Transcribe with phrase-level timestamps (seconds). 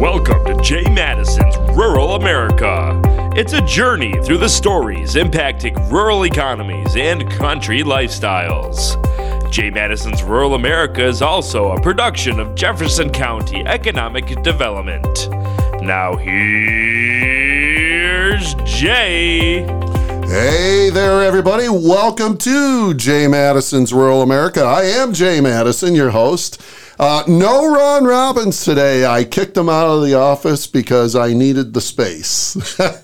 [0.00, 2.98] Welcome to Jay Matteson's Rural America.
[3.36, 8.96] It's a journey through the stories impacting rural economies and country lifestyles.
[9.52, 15.28] Jay Matteson's Rural America is also a production of Jefferson County Economic Development.
[15.82, 17.34] Now, here's
[18.64, 19.66] Jay.
[20.30, 21.68] Hey there, everybody.
[21.68, 24.62] Welcome to Jay Matteson's Rural America.
[24.62, 26.62] I am Jay Matteson, your host.
[27.00, 29.06] Uh, no Ron Robbins today.
[29.06, 32.58] I kicked him out of the office because I needed the space.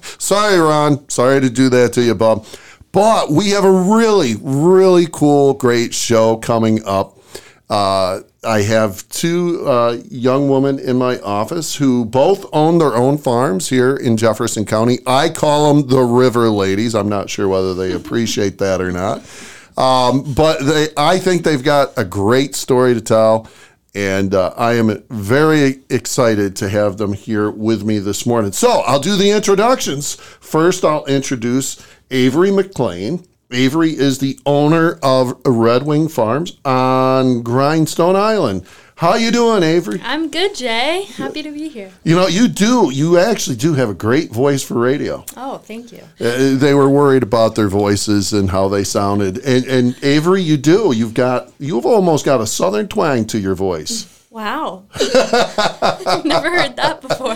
[0.18, 1.08] Sorry, Ron.
[1.08, 2.44] Sorry to do that to you, Bob.
[2.92, 7.18] But we have a really, really cool, great show coming up.
[7.70, 13.16] Uh, I have two uh, young women in my office who both own their own
[13.16, 14.98] farms here in Jefferson County.
[15.06, 16.94] I call them the River Ladies.
[16.94, 19.22] I'm not sure whether they appreciate that or not.
[19.78, 23.48] Um, but they, I think they've got a great story to tell.
[23.96, 28.52] And uh, I am very excited to have them here with me this morning.
[28.52, 30.16] So I'll do the introductions.
[30.16, 33.26] First, I'll introduce Avery Maclean.
[33.50, 38.66] Avery is the owner of Red Wing Farms on Grindstone Island.
[38.96, 40.00] How you doing, Avery?
[40.02, 41.02] I'm good, Jay.
[41.16, 41.92] Happy to be here.
[42.02, 42.90] You know, you do.
[42.90, 45.22] You actually do have a great voice for radio.
[45.36, 46.00] Oh, thank you.
[46.18, 49.36] Uh, they were worried about their voices and how they sounded.
[49.44, 50.92] And, and Avery, you do.
[50.96, 51.52] You've got.
[51.58, 54.26] You've almost got a southern twang to your voice.
[54.30, 54.84] Wow.
[54.94, 57.34] I've never heard that before.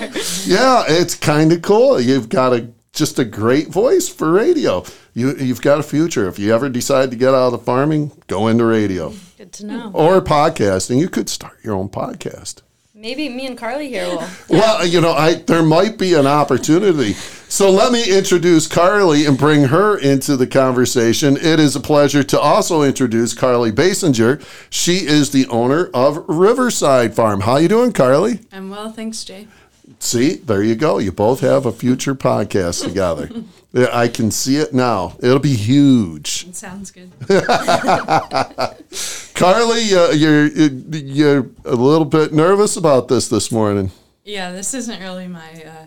[0.50, 2.00] Yeah, it's kind of cool.
[2.00, 4.84] You've got a just a great voice for radio.
[5.14, 6.28] You you've got a future.
[6.28, 9.66] If you ever decide to get out of the farming, go into radio Good to
[9.66, 9.91] know.
[9.94, 10.98] or podcasting.
[10.98, 12.62] You could start your own podcast.
[12.94, 14.24] Maybe me and Carly here will.
[14.50, 17.14] Well, you know, I there might be an opportunity.
[17.48, 21.36] So let me introduce Carly and bring her into the conversation.
[21.36, 24.41] It is a pleasure to also introduce Carly Basinger.
[24.70, 27.41] She is the owner of Riverside Farm.
[27.41, 28.41] How you doing, Carly?
[28.52, 29.48] I'm well, thanks, Jay.
[29.98, 30.98] See, there you go.
[30.98, 33.28] You both have a future podcast together.
[33.92, 35.16] I can see it now.
[35.20, 36.47] It'll be huge.
[36.48, 37.10] It sounds good.
[39.34, 43.91] Carly, uh, you're you're a little bit nervous about this this morning.
[44.25, 45.87] yeah, this isn't really my uh,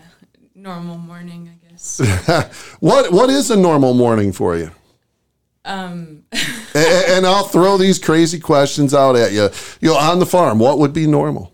[0.54, 2.00] normal morning, I guess.
[2.80, 4.70] What what is a normal morning for you?
[5.66, 6.24] Um,
[6.74, 9.48] and, and I'll throw these crazy questions out at you.
[9.80, 11.53] You know, on the farm, what would be normal?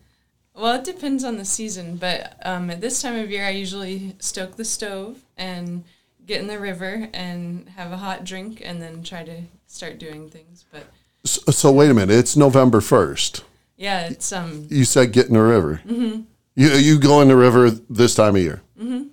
[0.61, 4.15] Well, it depends on the season, but um, at this time of year, I usually
[4.19, 5.85] stoke the stove and
[6.27, 10.29] get in the river and have a hot drink, and then try to start doing
[10.29, 10.65] things.
[10.71, 10.85] But
[11.25, 12.17] So, so wait a minute.
[12.17, 13.45] It's November first.
[13.77, 15.81] yeah, it's um, You said get in the river.
[15.87, 16.23] Mm-hmm.
[16.57, 18.61] You you go in the river this time of year.
[18.79, 19.05] Mm-hmm.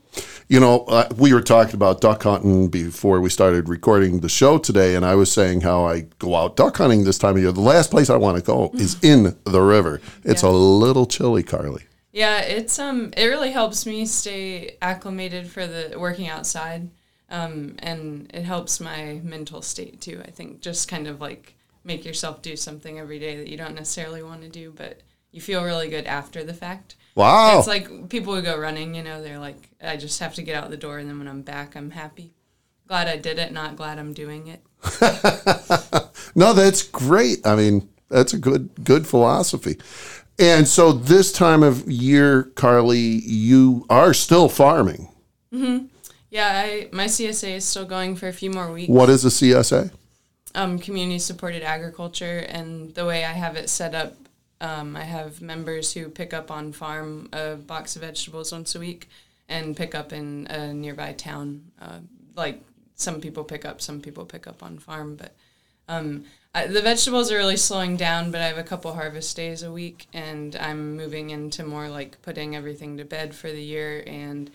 [0.50, 4.58] You know, uh, we were talking about duck hunting before we started recording the show
[4.58, 7.52] today, and I was saying how I go out duck hunting this time of year.
[7.52, 10.00] The last place I want to go is in the river.
[10.24, 10.50] It's Yeah.
[10.50, 11.84] a little chilly, Carly.
[12.14, 16.90] Yeah, it's um it really helps me stay acclimated for the working outside.
[17.30, 20.22] Um and it helps my mental state too.
[20.26, 23.76] I think just kind of like make yourself do something every day that you don't
[23.76, 26.96] necessarily want to do, but you feel really good after the fact.
[27.18, 27.60] Wow.
[27.60, 30.56] It's like people who go running, you know, they're like I just have to get
[30.56, 32.34] out the door and then when I'm back I'm happy.
[32.88, 34.62] Glad I did it, not glad I'm doing it.
[36.36, 37.46] No, that's great.
[37.48, 39.78] I mean, that's a good good philosophy.
[40.38, 45.10] And so this time of year, Carly, you are still farming.
[46.30, 48.90] Yeah, I my CSA is still going for a few more weeks.
[48.90, 49.90] What is a CSA?
[50.58, 54.16] um, community supported agriculture and the way I have it set up,
[54.60, 58.80] um, I have members who pick up on farm a box of vegetables once a
[58.80, 59.10] week
[59.48, 61.72] and pick up in a nearby town.
[61.80, 62.00] Uh,
[62.36, 62.62] like
[62.96, 65.36] some people pick up, some people pick up on farm, but
[65.88, 68.32] um, I, the vegetables are really slowing down.
[68.32, 72.22] But I have a couple harvest days a week, and I'm moving into more like
[72.24, 74.50] putting everything to bed for the year and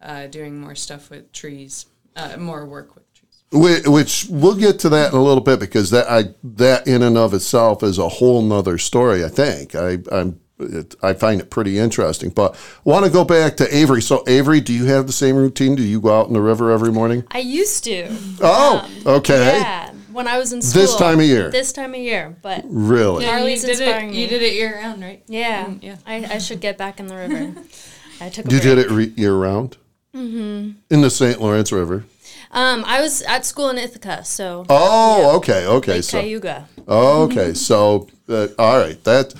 [0.00, 3.07] uh, doing more stuff with trees, uh, more work with
[3.50, 7.16] Which we'll get to that in a little bit because that I that in and
[7.16, 9.24] of itself is a whole nother story.
[9.24, 12.28] I think I I'm it, I find it pretty interesting.
[12.30, 14.02] But I want to go back to Avery.
[14.02, 15.76] So Avery, do you have the same routine?
[15.76, 17.24] Do you go out in the river every morning?
[17.30, 18.08] I used to.
[18.42, 19.60] Oh, okay.
[19.60, 19.92] Yeah.
[20.12, 20.82] When I was in school.
[20.82, 21.50] This time of year?
[21.50, 22.36] This time of year.
[22.42, 23.24] But Really?
[23.24, 23.36] Yeah.
[23.38, 24.12] Carly's you did inspiring it.
[24.12, 24.22] me.
[24.22, 25.22] You did it year round, right?
[25.28, 25.96] yeah, Mm, yeah.
[26.04, 27.54] I, I should get back in the river.
[28.20, 28.62] I took a You break.
[28.62, 29.76] did it re- year round.
[30.14, 30.70] Mm-hmm.
[30.90, 31.40] In the St.
[31.40, 32.04] Lawrence River.
[32.50, 35.94] Um, I was at school in Ithaca, so Oh, okay, okay.
[35.94, 36.66] Lake So Cayuga.
[36.88, 39.34] okay, so uh, all right, that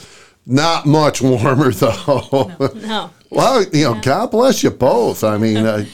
[0.47, 2.53] not much warmer though.
[2.75, 3.11] No.
[3.31, 5.23] Well, you know, God bless you both.
[5.25, 5.85] I mean, uh,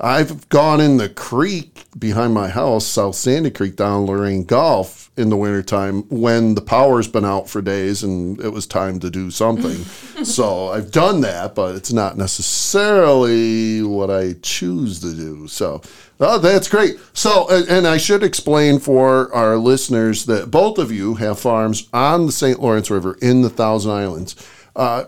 [0.00, 5.30] I've gone in the creek behind my house, South Sandy Creek, down Lorraine Gulf in
[5.30, 9.30] the wintertime when the power's been out for days and it was time to do
[9.30, 9.76] something.
[10.24, 15.46] so I've done that, but it's not necessarily what I choose to do.
[15.46, 15.80] So
[16.18, 16.98] oh, that's great.
[17.12, 21.88] So, and, and I should explain for our listeners that both of you have farms
[21.92, 22.60] on the St.
[22.60, 24.34] Lawrence River in the Thousand Islands.
[24.74, 25.04] Uh,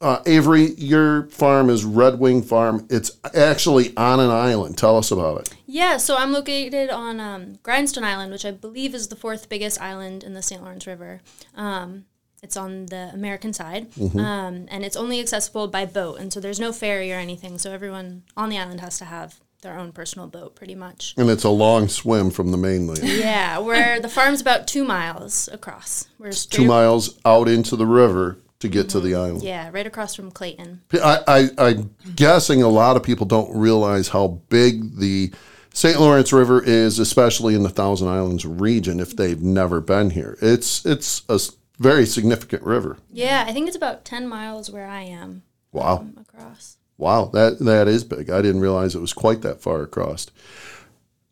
[0.00, 2.86] uh, Avery, your farm is Red Wing Farm.
[2.88, 4.78] It's actually on an island.
[4.78, 5.54] Tell us about it.
[5.66, 9.80] Yeah, so I'm located on um, Grindstone Island, which I believe is the fourth biggest
[9.80, 10.62] island in the St.
[10.62, 11.20] Lawrence River.
[11.54, 12.04] Um,
[12.42, 16.60] it's on the American side, um, and it's only accessible by boat, and so there's
[16.60, 17.58] no ferry or anything.
[17.58, 21.14] So everyone on the island has to have their own personal boat, pretty much.
[21.16, 23.02] And it's a long swim from the mainland.
[23.02, 26.06] Yeah, where the farm's about two miles across.
[26.16, 29.42] We're Two miles out into the river to get to the island.
[29.42, 30.82] Yeah, right across from Clayton.
[30.94, 35.32] I, I, I'm guessing a lot of people don't realize how big the
[35.72, 36.00] St.
[36.00, 40.36] Lawrence River is, especially in the Thousand Islands region, if they've never been here.
[40.42, 41.38] It's it's a
[41.78, 42.98] very significant river.
[43.12, 45.98] Yeah, I think it's about ten miles where I am Wow.
[45.98, 46.78] um, across.
[46.96, 48.28] Wow, that that is big.
[48.28, 50.26] I didn't realize it was quite that far across.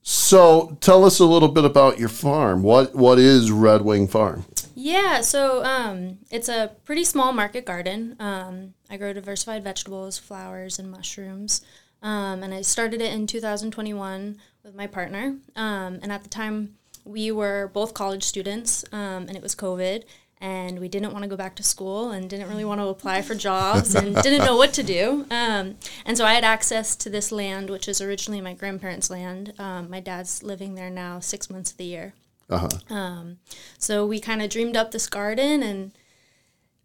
[0.09, 2.63] So, tell us a little bit about your farm.
[2.63, 4.45] What what is Red Wing Farm?
[4.79, 8.15] Yeah, so um, it's a pretty small market garden.
[8.21, 11.63] Um, I grow diversified vegetables, flowers, and mushrooms.
[12.03, 15.39] Um, and I started it in 2021 with my partner.
[15.57, 16.77] Um, and at the time,
[17.07, 20.05] we were both college students, um, and it was COVID.
[20.43, 23.23] And we didn't want to go back to school and didn't really want to apply
[23.23, 25.25] for jobs and didn't know what to do.
[25.31, 29.55] Um, and so I had access to this land, which is originally my grandparents' land.
[29.59, 32.13] Um, my dad's living there now six months of the year.
[32.49, 32.95] Uh-huh.
[32.95, 33.39] Um,
[33.79, 35.93] so we kind of dreamed up this garden and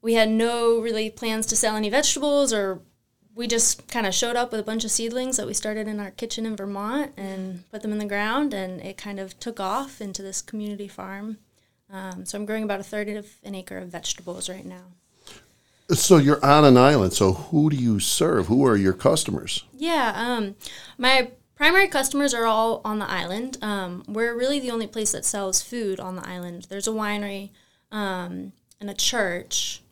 [0.02, 2.82] we had no really plans to sell any vegetables or
[3.36, 6.00] we just kind of showed up with a bunch of seedlings that we started in
[6.00, 9.60] our kitchen in Vermont and put them in the ground and it kind of took
[9.60, 11.38] off into this community farm.
[11.92, 14.84] Um, so I'm growing about a third of an acre of vegetables right now.
[15.90, 17.14] So you're on an island.
[17.14, 18.48] So who do you serve?
[18.48, 19.66] Who are your customers?
[19.74, 20.56] Yeah, um,
[20.98, 21.32] my
[21.62, 23.56] primary customers are all on the island.
[23.62, 26.66] Um, we're really the only place that sells food on the island.
[26.70, 27.52] There's a winery
[27.92, 29.84] um, and a church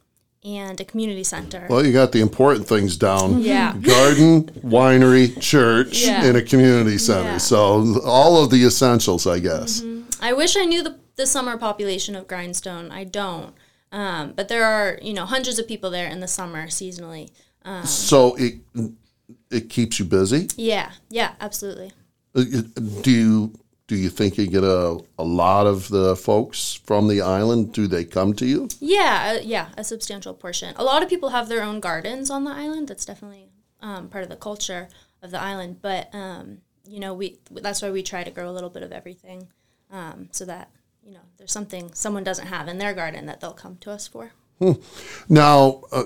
[0.43, 1.67] and a community center.
[1.69, 3.41] Well, you got the important things down.
[3.43, 3.73] Yeah.
[3.81, 6.25] Garden, winery, church, Yeah.
[6.25, 7.33] and a community center.
[7.33, 7.37] Yeah.
[7.37, 9.83] So all of the essentials, I guess.
[10.19, 12.89] I wish I knew the, the summer population of Grindstone.
[12.89, 13.53] I don't.
[13.91, 17.29] Um, but there are, you know, hundreds of people there in the summer seasonally.
[17.63, 18.55] Um, So it
[19.51, 20.47] it keeps you busy.
[20.57, 21.91] yeah, yeah, absolutely.
[22.35, 22.43] Uh,
[23.01, 23.53] Do you
[23.87, 27.73] do you think you get a, a lot of the folks from the island?
[27.73, 28.67] Do they come to you?
[28.79, 30.75] Yeah, uh, yeah, a substantial portion.
[30.77, 32.87] A lot of people have their own gardens on the island.
[32.89, 33.49] That's definitely
[33.81, 34.89] um, part of the culture
[35.23, 35.81] of the island.
[35.81, 38.91] But um, you know, we that's why we try to grow a little bit of
[38.91, 39.47] everything,
[39.91, 40.69] um, so that
[41.03, 44.07] you know there's something someone doesn't have in their garden that they'll come to us
[44.07, 44.33] for.
[45.27, 46.03] Now, uh,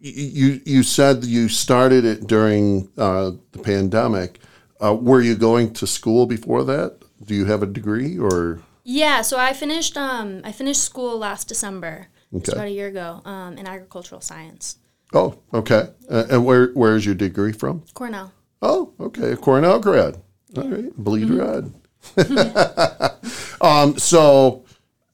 [0.00, 4.40] you you said you started it during uh, the pandemic.
[4.82, 6.98] Uh, were you going to school before that?
[7.24, 8.60] Do you have a degree or?
[8.82, 12.08] Yeah, so I finished um, I finished school last December.
[12.32, 12.52] Okay.
[12.52, 14.76] about a year ago um, in agricultural science.
[15.12, 15.88] Oh, okay.
[16.08, 17.82] Uh, and where where is your degree from?
[17.94, 18.32] Cornell.
[18.62, 19.32] Oh, okay.
[19.32, 20.16] A Cornell grad.
[20.56, 20.96] All right.
[20.96, 21.72] Bleed red.
[23.60, 24.64] um, so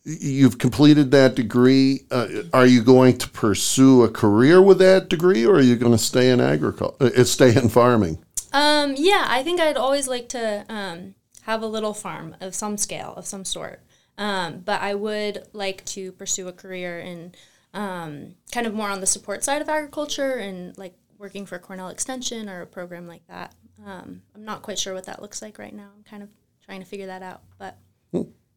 [0.06, 2.04] you've completed that degree.
[2.10, 5.92] Uh, are you going to pursue a career with that degree, or are you going
[5.92, 6.96] to stay in agriculture?
[7.04, 8.22] Uh, stay in farming.
[8.52, 12.76] Um, yeah, I think I'd always like to um, have a little farm of some
[12.76, 13.80] scale, of some sort.
[14.16, 17.34] Um, but I would like to pursue a career in
[17.74, 21.88] um, kind of more on the support side of agriculture and like working for Cornell
[21.88, 23.54] Extension or a program like that.
[23.84, 25.90] Um, I'm not quite sure what that looks like right now.
[25.94, 26.30] I'm kind of
[26.64, 27.42] trying to figure that out.
[27.58, 27.76] But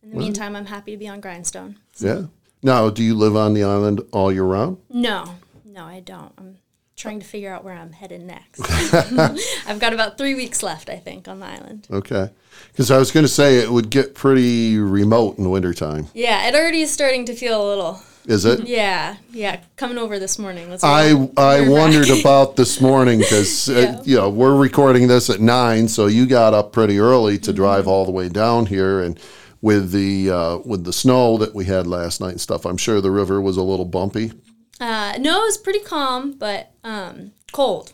[0.04, 1.78] in the meantime, I'm happy to be on Grindstone.
[2.00, 2.24] Yeah.
[2.62, 4.78] Now, do you live on the island all year round?
[4.90, 6.34] No, no, I don't.
[6.38, 6.58] I'm
[6.98, 8.62] trying to figure out where I'm headed next.
[9.68, 11.88] I've got about three weeks left, I think, on the island.
[11.90, 12.30] Okay.
[12.72, 16.08] Because I was going to say it would get pretty remote in the wintertime.
[16.14, 18.02] Yeah, it already is starting to feel a little.
[18.26, 18.60] Is it?
[18.68, 19.62] Yeah, yeah.
[19.78, 20.70] Coming over this morning.
[20.72, 24.02] A I I wondered about this morning because Yeah.
[24.04, 27.44] you know we're recording this at nine, so you got up pretty early Mm-hmm.
[27.44, 29.18] to drive all the way down here, and
[29.62, 33.02] with the uh, with the snow that we had last night and stuff, I'm sure
[33.02, 34.32] the river was a little bumpy.
[34.80, 37.92] Uh, no, it was pretty calm, but um, cold.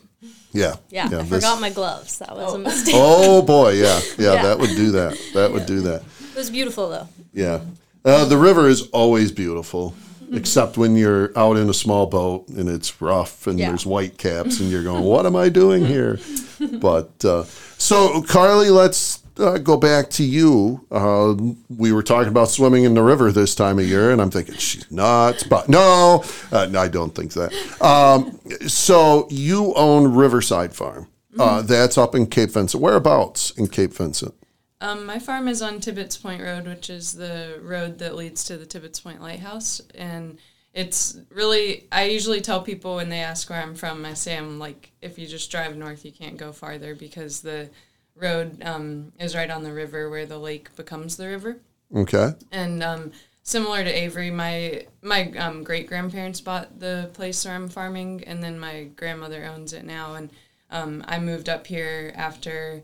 [0.51, 2.19] Yeah, Yeah, I this- forgot my gloves.
[2.19, 2.95] That was a mistake.
[2.98, 4.43] Oh boy, yeah, yeah, Yeah.
[4.43, 5.19] that would do that.
[5.34, 6.03] That would do that.
[6.31, 7.07] It was beautiful though.
[7.34, 7.60] Yeah,
[8.05, 9.93] uh, the river is always beautiful.
[10.31, 13.69] except when you're out in a small boat and it's rough and Yeah.
[13.69, 16.19] there's white caps and you're going, "What am I doing here?"
[16.81, 17.43] But uh,
[17.77, 20.86] so, Carly, let's uh, go back to you.
[20.92, 21.36] Uh,
[21.70, 24.56] we were talking about swimming in the river this time of year, and I'm thinking
[24.56, 27.54] she's nuts, but no, uh, no I don't think that.
[27.82, 31.08] Um, so, you own Riverside Farm.
[31.38, 32.82] Uh, that's up in Cape Vincent.
[32.82, 34.34] Whereabouts in Cape Vincent?
[34.82, 38.58] Um, my farm is on Tibbetts Point Road, which is the road that leads to
[38.58, 39.82] the Tibbetts Point Lighthouse.
[39.96, 40.38] And
[40.74, 44.60] it's really, I usually tell people when they ask where I'm from, I say I'm
[44.60, 47.70] like, if you just drive north, you can't go farther because the
[48.15, 51.57] road um, is right on the river where the lake becomes the river.
[51.95, 52.34] Okay.
[52.51, 53.12] And um,
[53.43, 58.43] similar to Avery, my my um, great grandparents bought the place where I'm farming, and
[58.43, 60.15] then my grandmother owns it now.
[60.15, 60.29] And
[60.72, 62.84] um, I moved up here after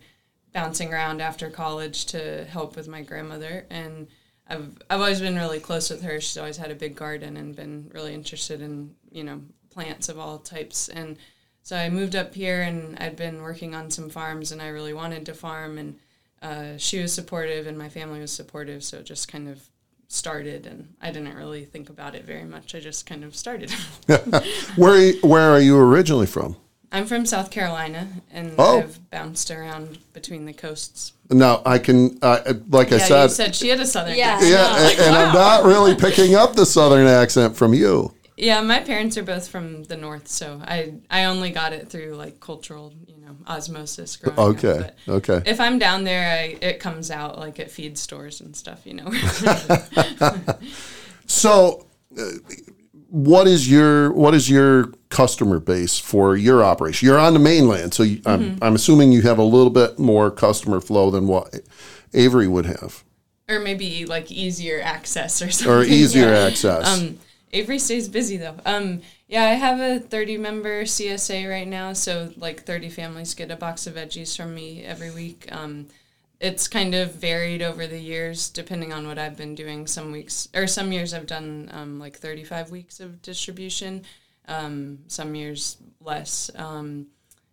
[0.53, 4.07] bouncing around after college to help with my grandmother, and
[4.47, 6.21] I've I've always been really close with her.
[6.21, 10.19] She's always had a big garden and been really interested in you know plants of
[10.19, 11.17] all types and.
[11.63, 14.93] So I moved up here and I'd been working on some farms and I really
[14.93, 15.95] wanted to farm and
[16.41, 19.61] uh, she was supportive and my family was supportive so it just kind of
[20.07, 22.73] started and I didn't really think about it very much.
[22.75, 23.71] I just kind of started.
[24.75, 26.55] Where Where are you originally from?
[26.91, 28.79] I'm from South Carolina and Oh.
[28.79, 31.13] I've bounced around between the coasts.
[31.29, 34.31] Now I can, uh, like I said, you said she had a southern Yeah.
[34.33, 34.51] accent.
[34.51, 38.13] yeah, Like, and, and I'm not really picking up the southern accent from you.
[38.41, 42.15] Yeah, my parents are both from the north, so I I only got it through
[42.15, 44.45] like cultural, you know, osmosis growing up.
[44.55, 45.41] Okay, But okay.
[45.45, 48.95] If I'm down there, I, it comes out like at feed stores and stuff, you
[48.95, 49.11] know.
[51.27, 51.85] So,
[52.19, 52.23] uh,
[53.09, 57.05] what is your what is your customer base for your operation?
[57.05, 58.63] You're on the mainland, so you, I'm, Mm-hmm.
[58.63, 61.61] I'm assuming you have a little bit more customer flow than what
[62.13, 63.05] Avery would have,
[63.47, 65.73] or maybe like easier access or something.
[65.77, 66.47] or easier yeah.
[66.47, 66.99] access.
[66.99, 67.17] Um,
[67.53, 68.55] Avery stays busy though.
[68.65, 73.51] Um, yeah, I have a 30 member CSA right now, so like 30 families get
[73.51, 75.47] a box of veggies from me every week.
[75.51, 75.87] Um,
[76.39, 79.85] it's kind of varied over the years depending on what I've been doing.
[79.85, 84.03] Some weeks or some years I've done um, like 35 weeks of distribution.
[84.47, 86.49] Um, some years less.
[86.55, 87.07] Um,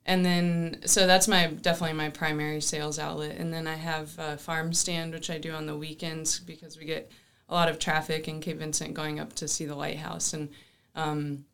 [0.06, 3.36] and then so that's my definitely my primary sales outlet.
[3.36, 6.86] And then I have a farm stand which I do on the weekends because we
[6.86, 7.12] get
[7.48, 10.48] a lot of traffic in Cape Vincent going up to see the lighthouse and
[10.94, 11.44] um,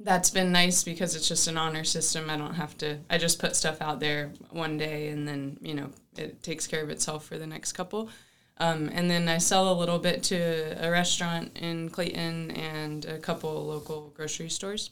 [0.00, 2.28] that's been nice because it's just an honor system.
[2.28, 2.98] I don't have to.
[3.08, 6.82] I just put stuff out there one day, and then you know it takes care
[6.82, 8.10] of itself for the next couple.
[8.58, 13.18] Um, and then I sell a little bit to a restaurant in Clayton and a
[13.18, 14.90] couple local grocery stores.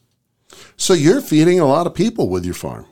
[0.76, 2.86] so you're feeding a lot of people with your farm.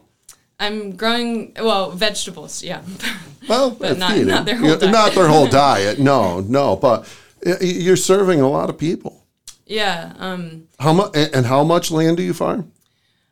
[0.61, 2.82] I'm growing well vegetables, yeah.
[3.49, 4.92] Well, But not- not their whole diet.
[4.92, 5.99] Not their whole diet.
[5.99, 6.76] No, no.
[6.76, 7.09] But
[7.61, 9.26] you're serving a lot of people.
[9.66, 10.12] yeah.
[10.18, 11.16] Um, How much?
[11.16, 12.72] And how much land do you farm?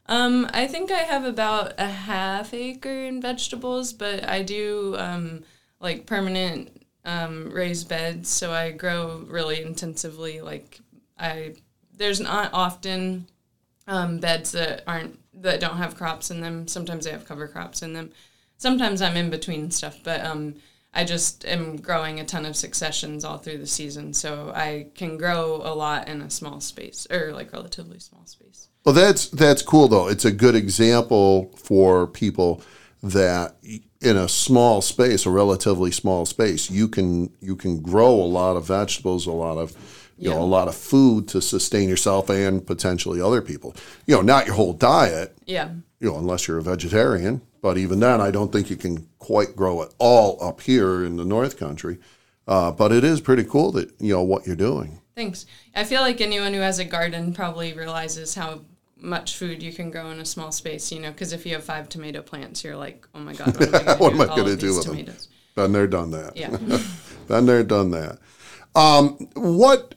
[0.07, 5.45] Um, I think I have about a half acre in vegetables, but I do um,
[5.79, 10.41] like permanent um, raised beds, so I grow really intensively.
[10.41, 10.81] Like
[11.19, 11.55] I,
[11.97, 13.27] there's not often
[13.87, 16.67] um, beds that aren't that don't have crops in them.
[16.67, 18.11] Sometimes they have cover crops in them.
[18.57, 20.57] Sometimes I'm in between stuff, but um,
[20.93, 25.17] I just am growing a ton of successions all through the season, so I can
[25.17, 28.69] grow a lot in a small space or like relatively small space.
[28.85, 30.09] Well, that's that's cool though.
[30.09, 32.63] It's a good example for people
[33.03, 33.55] that
[34.01, 38.57] in a small space, a relatively small space, you can you can grow a lot
[38.57, 39.77] of vegetables, a lot of
[40.19, 43.75] you know a lot of food to sustain yourself and potentially other people.
[44.07, 45.71] You know, not your whole diet, Yeah.
[46.01, 47.43] you know, unless you're a vegetarian.
[47.63, 51.17] But even then, I don't think you can quite grow it all up here in
[51.17, 51.99] the North Country.
[52.47, 55.01] Uh, but it is pretty cool that you know what you're doing.
[55.15, 55.47] Thanks.
[55.75, 58.63] I feel like anyone who has a garden probably realizes how
[58.97, 61.65] much food you can grow in a small space, you know, because if you have
[61.65, 63.57] five tomato plants, you're like, oh my God,
[64.01, 64.97] what am I going to do with all gonna of do these with them?
[64.97, 65.29] tomatoes?
[65.55, 66.37] Been there, done that.
[66.37, 66.57] Yeah.
[67.29, 68.19] Been there, done that.
[68.75, 69.95] Um, what,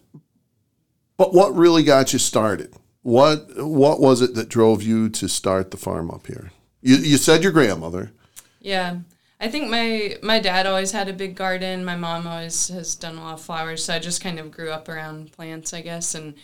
[1.17, 2.73] but what really got you started?
[3.01, 6.51] What what was it that drove you to start the farm up here?
[6.83, 8.11] You, you said your grandmother.
[8.59, 8.97] Yeah.
[9.39, 11.83] I think my my dad always had a big garden.
[11.83, 14.69] My mom always has done a lot of flowers, so I just kind of grew
[14.69, 16.35] up around plants, I guess, and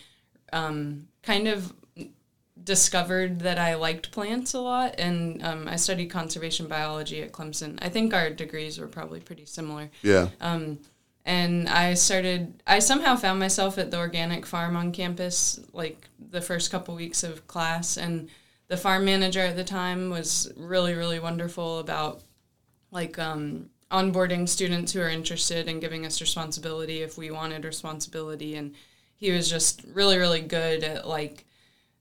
[0.51, 1.73] um, kind of
[2.61, 4.95] discovered that I liked plants a lot.
[4.97, 7.79] And um, I studied conservation biology at Clemson.
[7.81, 9.89] I think our degrees were probably pretty similar.
[10.01, 10.29] Yeah.
[10.41, 10.79] Um,
[11.25, 12.61] and I started.
[12.67, 17.23] I somehow found myself at the organic farm on campus, like the first couple weeks
[17.23, 18.29] of class, and
[18.69, 22.21] the farm manager at the time was really, really wonderful about
[22.91, 28.55] like um, onboarding students who are interested and giving us responsibility if we wanted responsibility.
[28.55, 28.73] And
[29.17, 31.45] he was just really really good at like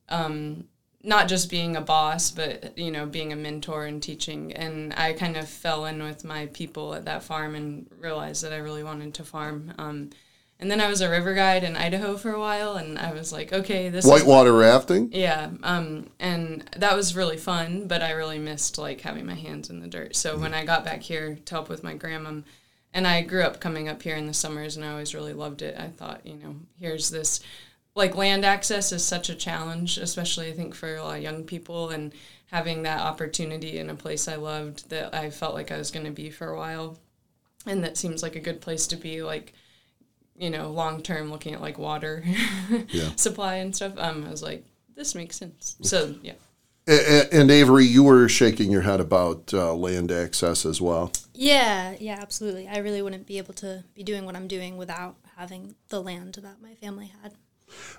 [0.08, 0.68] um,
[1.02, 4.52] not just being a boss, but you know, being a mentor and teaching.
[4.52, 8.52] And I kind of fell in with my people at that farm and realized that
[8.52, 9.72] I really wanted to farm.
[9.78, 10.10] Um,
[10.60, 13.32] and then I was a river guide in Idaho for a while, and I was
[13.32, 15.10] like, okay, this is Whitewater rafting?
[15.12, 19.70] yeah, um, and that was really fun, but I really missed like having my hands
[19.70, 20.16] in the dirt.
[20.16, 22.40] So when I got back here to help with my grandma,
[22.92, 25.62] and I grew up coming up here in the summers, and I always really loved
[25.62, 25.78] it.
[25.78, 27.40] I thought, you know, here's this,
[27.94, 31.44] like land access is such a challenge, especially I think for a lot of young
[31.44, 32.12] people, and
[32.46, 36.06] having that opportunity in a place I loved that I felt like I was going
[36.06, 36.98] to be for a while,
[37.64, 39.52] and that seems like a good place to be, like
[40.38, 42.24] you know, long term looking at like water
[42.88, 43.10] Yeah.
[43.16, 44.64] supply and stuff, um, I was like,
[44.96, 45.76] this makes sense.
[45.82, 46.32] So yeah.
[46.88, 46.92] A-
[47.32, 51.12] a- And Avery, you were shaking your head about uh, land access as well.
[51.34, 52.66] Yeah, yeah, absolutely.
[52.66, 56.34] I really wouldn't be able to be doing what I'm doing without having the land
[56.42, 57.34] that my family had.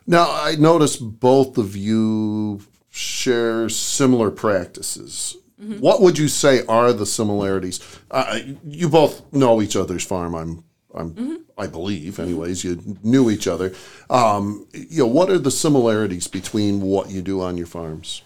[0.07, 5.35] Now, I noticed both of you share similar practices.
[5.79, 7.81] What would you say are the similarities?
[8.09, 10.33] Uh, you both know each other's farm.
[10.33, 12.63] I'm, I'm, I believe, anyways.
[12.63, 13.73] You knew each other.
[14.09, 18.23] Um, you know, what are the similarities between what you do on your farms?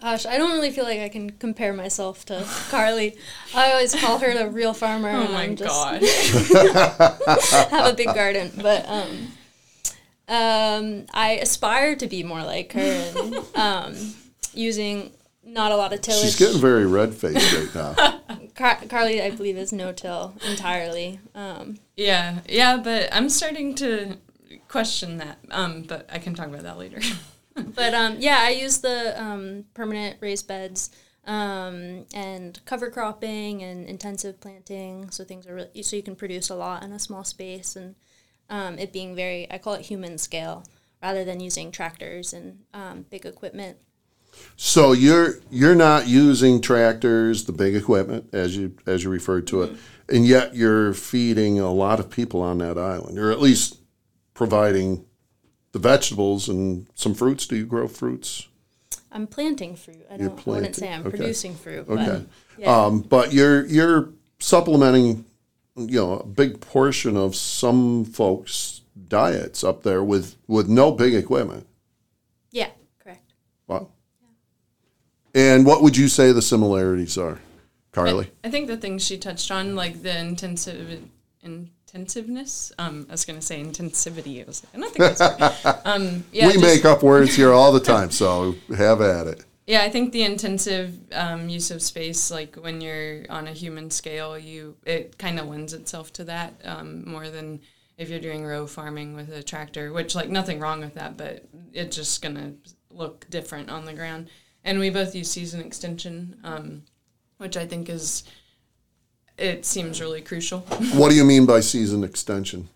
[0.00, 3.16] Gosh, I don't really feel like I can compare myself to Carly.
[3.54, 5.08] I always call her the real farmer.
[5.10, 5.68] Oh and my I'm just
[6.52, 7.18] god.
[7.70, 9.28] have a big garden, but um,
[10.28, 12.80] um, I aspire to be more like her
[13.16, 14.14] and um,
[14.54, 15.10] using
[15.48, 16.22] not a lot of tillage.
[16.22, 18.20] She's getting very red faced right now.
[18.54, 21.20] Car- Carly, I believe, is no till entirely.
[21.34, 24.18] Um, yeah, yeah, but I'm starting to
[24.68, 25.38] question that.
[25.50, 27.00] Um, but I can talk about that later.
[27.74, 30.90] but um, yeah, I use the um, permanent raised beds
[31.26, 36.48] um, and cover cropping and intensive planting, so things are really, so you can produce
[36.48, 37.94] a lot in a small space, and
[38.48, 40.64] um, it being very, I call it human scale,
[41.02, 43.76] rather than using tractors and um, big equipment.
[44.56, 49.62] So you're you're not using tractors, the big equipment, as you as you referred to
[49.62, 49.76] it,
[50.08, 53.78] and yet you're feeding a lot of people on that island, or at least
[54.34, 55.04] providing
[55.72, 57.46] the vegetables and some fruits.
[57.46, 58.48] Do you grow fruits?
[59.12, 60.04] I'm planting fruit.
[60.10, 60.38] I don't.
[60.46, 61.16] I wouldn't say planting, I'm okay.
[61.16, 61.88] producing fruit.
[61.88, 62.26] Okay, But,
[62.58, 62.84] yeah.
[62.84, 65.24] um, but you're you're supplementing,
[65.76, 71.14] you know, a big portion of some folks' diets up there with with no big
[71.14, 71.66] equipment.
[72.50, 72.70] yeah.
[72.98, 73.32] Correct.
[73.66, 73.88] Wow.
[75.38, 77.38] And what would you say the similarities are,
[77.92, 78.28] Carly?
[78.42, 81.00] I think the things she touched on, like the intensive
[81.44, 82.72] intensiveness.
[82.76, 84.42] Um, I was gonna say intensivity.
[84.42, 85.80] I was I don't think that's right.
[85.86, 89.44] Um, yeah, we just- make up words here all the time, so have at it.
[89.68, 93.92] Yeah, I think the intensive um, use of space, like when you're on a human
[93.92, 97.60] scale, you it kind of lends itself to that um, more than
[97.96, 99.92] if you're doing row farming with a tractor.
[99.92, 102.54] Which, like, nothing wrong with that, but it's just gonna
[102.90, 104.28] look different on the ground.
[104.64, 106.82] And we both use season extension, um,
[107.38, 108.24] which I think is
[109.38, 110.60] it seems really crucial.
[110.94, 112.68] What do you mean by season extension?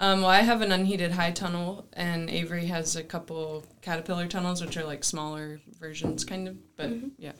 [0.00, 4.64] Um, well, I have an unheated high tunnel, and Avery has a couple caterpillar tunnels,
[4.64, 6.56] which are like smaller versions, kind of.
[6.76, 7.32] But yeah.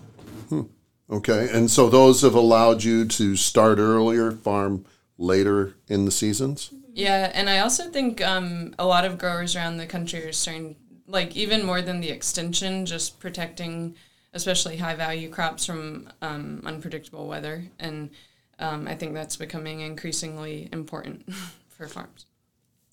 [1.11, 4.85] Okay, and so those have allowed you to start earlier, farm
[5.19, 6.71] later in the seasons.
[6.93, 10.77] Yeah, and I also think um, a lot of growers around the country are starting,
[11.11, 13.95] like even more than the extension, just protecting,
[14.33, 18.11] especially high value crops from um, unpredictable weather, and
[18.59, 21.33] um, I think that's becoming increasingly important
[21.69, 22.27] for farms.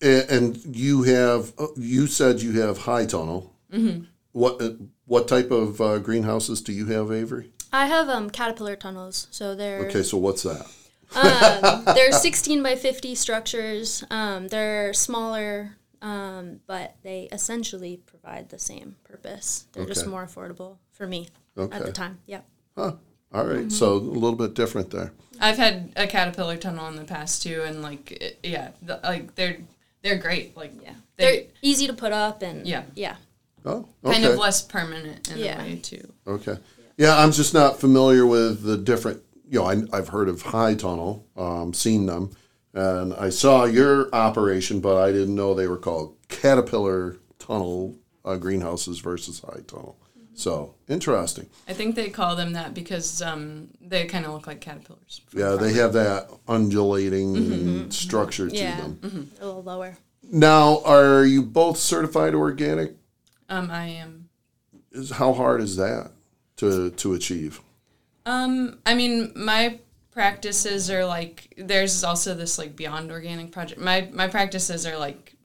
[0.02, 3.54] And you have, uh, you said you have high tunnel.
[3.74, 4.04] Mm-hmm.
[4.32, 4.72] What uh,
[5.06, 7.52] what type of uh, greenhouses do you have, Avery?
[7.74, 10.68] I have um, caterpillar tunnels, so they're Okay, so what's that?
[11.16, 14.04] um, they're 16 by 50 structures.
[14.10, 15.78] Um, they're smaller,
[16.08, 19.66] um, but they essentially provide the same purpose.
[19.74, 21.76] They're just more affordable for me Okay.
[21.76, 22.20] at the time.
[22.26, 22.42] Yeah.
[22.76, 22.94] Huh.
[23.34, 25.12] All right, so a little bit different there.
[25.42, 29.36] I've had a caterpillar tunnel in the past too, and like it, yeah, the, like
[29.36, 29.58] they're
[30.02, 30.56] they're great.
[30.56, 30.94] Like Yeah.
[31.18, 32.84] they, They're easy to put up and Yeah.
[32.96, 33.18] Yeah.
[33.66, 34.14] Oh, okay.
[34.14, 35.62] kind of less permanent in Yeah.
[35.62, 36.14] a way too.
[36.26, 36.58] Okay.
[36.98, 39.22] Yeah, I'm just not familiar with the different.
[39.50, 42.32] You know, I, I've heard of High Tunnel, um, seen them,
[42.78, 48.36] and I saw your operation, but I didn't know they were called Caterpillar Tunnel uh,
[48.38, 49.98] greenhouses versus High Tunnel.
[50.36, 51.50] So interesting.
[51.68, 55.22] I think they call them that because um, they kind of look like caterpillars.
[55.26, 58.78] from Yeah, they have that undulating structure to Yeah.
[58.78, 59.32] them.
[59.42, 59.98] A little lower.
[60.30, 62.94] Now, are you both certified organic?
[63.50, 64.30] Um, I am.
[64.92, 66.12] Is how hard is that
[66.58, 67.62] to to achieve?
[68.26, 69.80] Um, I mean, my
[70.18, 71.54] practices are like.
[71.58, 73.80] There's also this like beyond organic project.
[73.80, 75.36] My my practices are like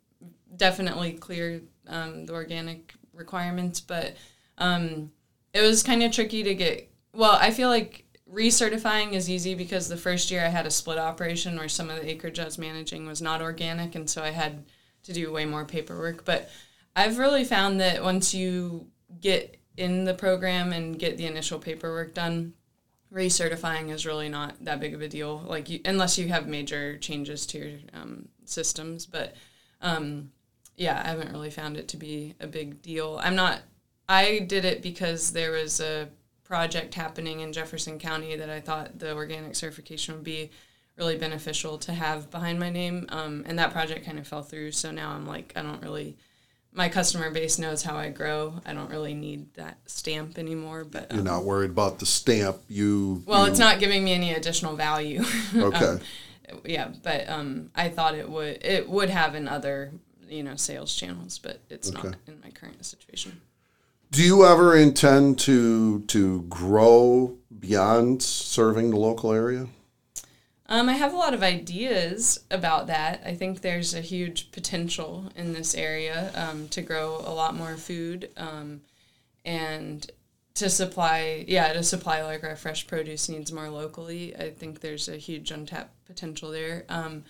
[0.56, 4.16] definitely clear um, the organic requirements, but
[4.56, 5.12] um,
[5.52, 6.90] it was kind of tricky to get.
[7.12, 10.96] Well, I feel like recertifying is easy because the first year I had a split
[10.96, 14.30] operation where some of the acreage I was managing was not organic, and so I
[14.30, 14.64] had
[15.02, 16.24] to do way more paperwork.
[16.24, 16.48] But
[16.96, 18.86] I've really found that once you
[19.20, 22.54] get in the program and get the initial paperwork done,
[23.12, 25.44] recertifying is really not that big of a deal.
[25.46, 29.34] Like you, unless you have major changes to your um, systems, but
[29.80, 30.30] um,
[30.76, 33.20] yeah, I haven't really found it to be a big deal.
[33.22, 33.60] I'm not.
[34.08, 36.08] I did it because there was a
[36.44, 40.50] project happening in Jefferson County that I thought the organic certification would be
[40.96, 43.06] really beneficial to have behind my name.
[43.08, 44.72] Um, and that project kind of fell through.
[44.72, 46.16] So now I'm like, I don't really,
[46.72, 48.54] my customer base knows how I grow.
[48.64, 50.84] I don't really need that stamp anymore.
[50.84, 52.58] But You're um, not worried about the stamp.
[52.68, 55.22] You well, you- it's not giving me any additional value.
[55.54, 55.84] okay.
[55.84, 56.00] Um,
[56.64, 59.92] yeah, but um, I thought it would it would have in other
[60.28, 63.40] you know sales channels, but it's not in my current situation.
[64.10, 69.68] Do you ever intend to to grow beyond serving the local area?
[70.72, 73.20] Um, I have a lot of ideas about that.
[73.26, 77.76] I think there's a huge potential in this area um, to grow a lot more
[77.76, 78.80] food um,
[79.44, 80.10] and
[80.54, 84.34] to supply, yeah, to supply like our fresh produce needs more locally.
[84.34, 86.86] I think there's a huge untapped potential there.
[86.88, 87.24] Um,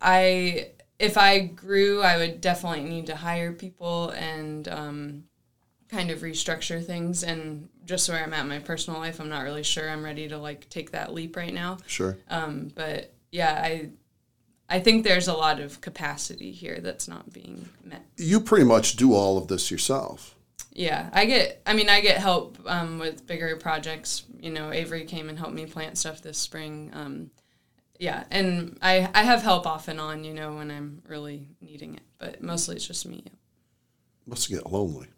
[0.00, 5.24] I, if I grew, I would definitely need to hire people and um,
[5.88, 7.22] kind of restructure things.
[7.22, 10.28] And just where I'm at in my personal life, I'm not really sure I'm ready
[10.28, 11.78] to like take that leap right now.
[11.86, 12.16] Sure.
[12.28, 13.90] Um, but yeah, I
[14.68, 18.04] I think there's a lot of capacity here that's not being met.
[18.16, 20.34] You pretty much do all of this yourself.
[20.72, 21.62] Yeah, I get.
[21.66, 24.24] I mean, I get help um, with bigger projects.
[24.40, 26.90] You know, Avery came and helped me plant stuff this spring.
[26.92, 27.30] Um,
[27.98, 30.22] yeah, and I I have help off and on.
[30.22, 33.24] You know, when I'm really needing it, but mostly it's just me.
[34.26, 35.08] Must get lonely,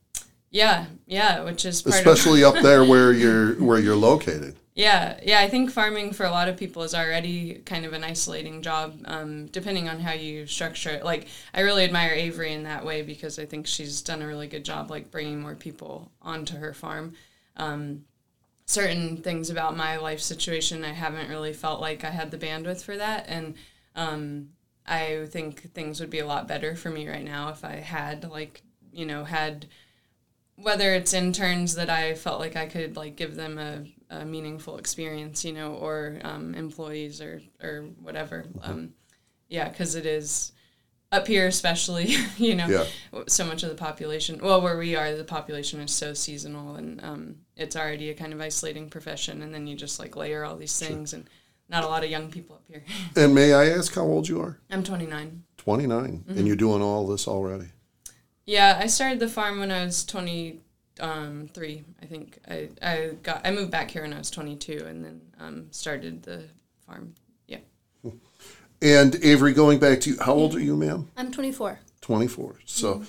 [0.51, 4.57] Yeah, yeah, which is part of especially up there where you're where you're located.
[4.75, 5.41] Yeah, yeah.
[5.41, 9.01] I think farming for a lot of people is already kind of an isolating job,
[9.05, 11.05] um, depending on how you structure it.
[11.05, 14.47] Like, I really admire Avery in that way because I think she's done a really
[14.47, 17.15] good job, like bringing more people onto her farm.
[17.57, 18.05] Um,
[18.65, 22.83] certain things about my life situation, I haven't really felt like I had the bandwidth
[22.83, 23.55] for that, and
[23.97, 24.51] um,
[24.87, 28.29] I think things would be a lot better for me right now if I had
[28.31, 29.67] like you know had
[30.63, 34.79] whether it's interns that I felt like I could like give them a, a meaningful
[34.79, 38.45] experience, you know, or um, employees or or whatever.
[38.63, 38.95] Um,
[39.49, 40.53] yeah, because it is
[41.13, 43.23] up here, especially, you know, Yeah.
[43.27, 44.39] so much of the population.
[44.41, 48.33] Well, where we are, the population is so seasonal, and um, it's already a kind
[48.33, 49.43] of isolating profession.
[49.43, 51.29] And then you just like layer all these things, and
[51.69, 52.85] not a lot of young people up here.
[53.17, 54.59] And may I ask how old you are?
[54.71, 55.43] I'm 29.
[55.57, 57.67] 29, and you're doing all this already.
[58.51, 62.39] Yeah, I started the farm when I was 23, I think.
[62.49, 66.25] I, I got I moved back here when I was 22 and then um, started
[66.25, 66.43] the
[66.85, 67.15] farm.
[67.47, 67.59] Yeah.
[68.83, 71.07] And Avery, going back to you, how old are you, ma'am?
[71.15, 71.79] I'm 24.
[72.01, 72.61] 24.
[72.65, 73.05] So,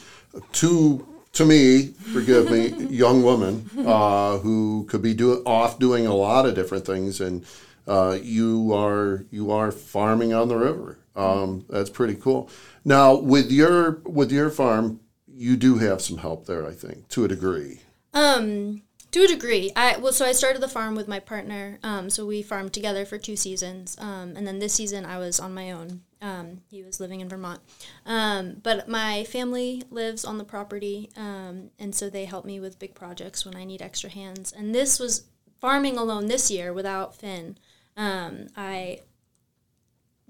[0.52, 6.14] to to me, forgive me, young woman uh, who could be do, off doing a
[6.14, 7.46] lot of different things, and
[7.88, 11.00] uh, you are you are farming on the river.
[11.16, 12.50] Um, that's pretty cool.
[12.84, 15.00] Now, with your with your farm,
[15.34, 17.82] you do have some help there, I think, to a degree.
[18.14, 19.72] Um, to a degree.
[19.76, 21.80] I well, so I started the farm with my partner.
[21.84, 23.98] Um, so we farmed together for two seasons.
[24.00, 26.02] Um, and then this season I was on my own.
[26.22, 27.62] Um, he was living in Vermont.
[28.06, 32.80] Um, but my family lives on the property, um, and so they help me with
[32.80, 34.52] big projects when I need extra hands.
[34.52, 35.26] And this was
[35.60, 37.58] farming alone this year without Finn.
[37.98, 39.00] Um, I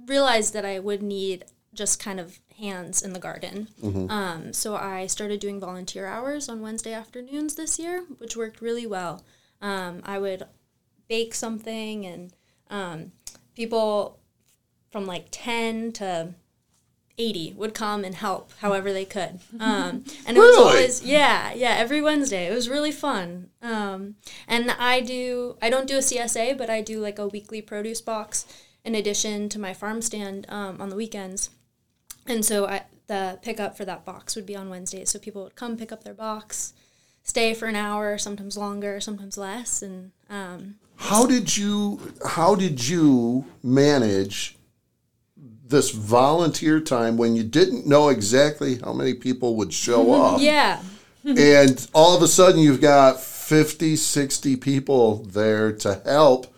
[0.07, 3.67] realized that I would need just kind of hands in the garden.
[4.09, 8.85] Um, so I started doing volunteer hours on Wednesday afternoons this year, which worked really
[8.85, 9.23] well.
[9.61, 10.43] Um, I would
[11.09, 12.33] bake something, and
[12.69, 13.11] um,
[13.55, 14.19] people
[14.91, 16.33] from like 10 to
[17.17, 19.39] 80 would come and help however they could.
[19.59, 22.47] Um, and it was always, yeah, yeah, every Wednesday.
[22.47, 23.49] It was really fun.
[23.61, 24.15] Um,
[24.47, 28.01] and I do, I don't do a CSA, but I do like a weekly produce
[28.01, 28.45] box
[28.83, 31.49] in addition to my farm stand um, on the weekends.
[32.27, 35.09] And so I, the pickup for that box would be on Wednesdays.
[35.09, 36.73] So people would come pick up their box,
[37.23, 39.81] stay for an hour, sometimes longer, sometimes less.
[39.81, 44.57] And um, How did you how did you manage
[45.67, 50.41] this volunteer time when you didn't know exactly how many people would show up?
[50.41, 50.81] yeah,
[51.23, 56.50] and all of a sudden you've got 50 60 people there to help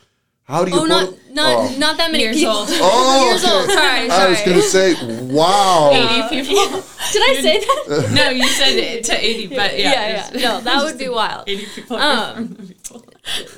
[0.46, 1.76] How do you Oh, put not 'em- not oh.
[1.78, 2.54] not that many Years people.
[2.54, 2.68] old.
[2.72, 3.64] Oh, Years old.
[3.64, 3.74] okay.
[3.74, 4.94] Sorry, I was going to say,
[5.34, 5.92] wow.
[6.30, 6.66] 80 people.
[7.14, 8.12] Did I say that?
[8.14, 9.92] no, you said it to 80, but yeah.
[9.92, 10.42] yeah, yeah.
[10.42, 11.48] No, that would be wild.
[11.48, 11.98] 80 people.
[11.98, 12.58] Um,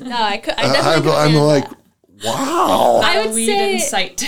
[0.02, 0.54] No, I could.
[0.60, 1.12] I I, definitely.
[1.12, 1.68] I'm, I'm like,
[2.24, 3.02] wow.
[3.04, 4.24] I would weed say- in sight.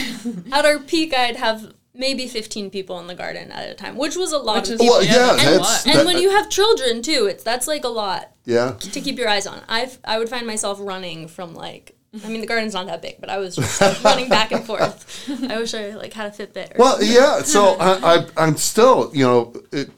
[0.51, 4.15] at our peak, I'd have maybe 15 people in the garden at a time, which
[4.15, 4.95] was a lot Which of people.
[4.97, 7.87] Well, yeah, that's that's, and that- when you have children too, it's that's like a
[7.89, 8.71] lot yeah.
[8.79, 9.61] to keep your eyes on.
[9.69, 11.93] I I would find myself running from like.
[12.25, 14.63] I mean, the garden's not that big, but I was just like, running back and
[14.65, 15.29] forth.
[15.49, 16.75] I wish I like had a Fitbit.
[16.75, 17.41] Or Well, yeah.
[17.41, 19.89] So I, I, I'm still, you know, it,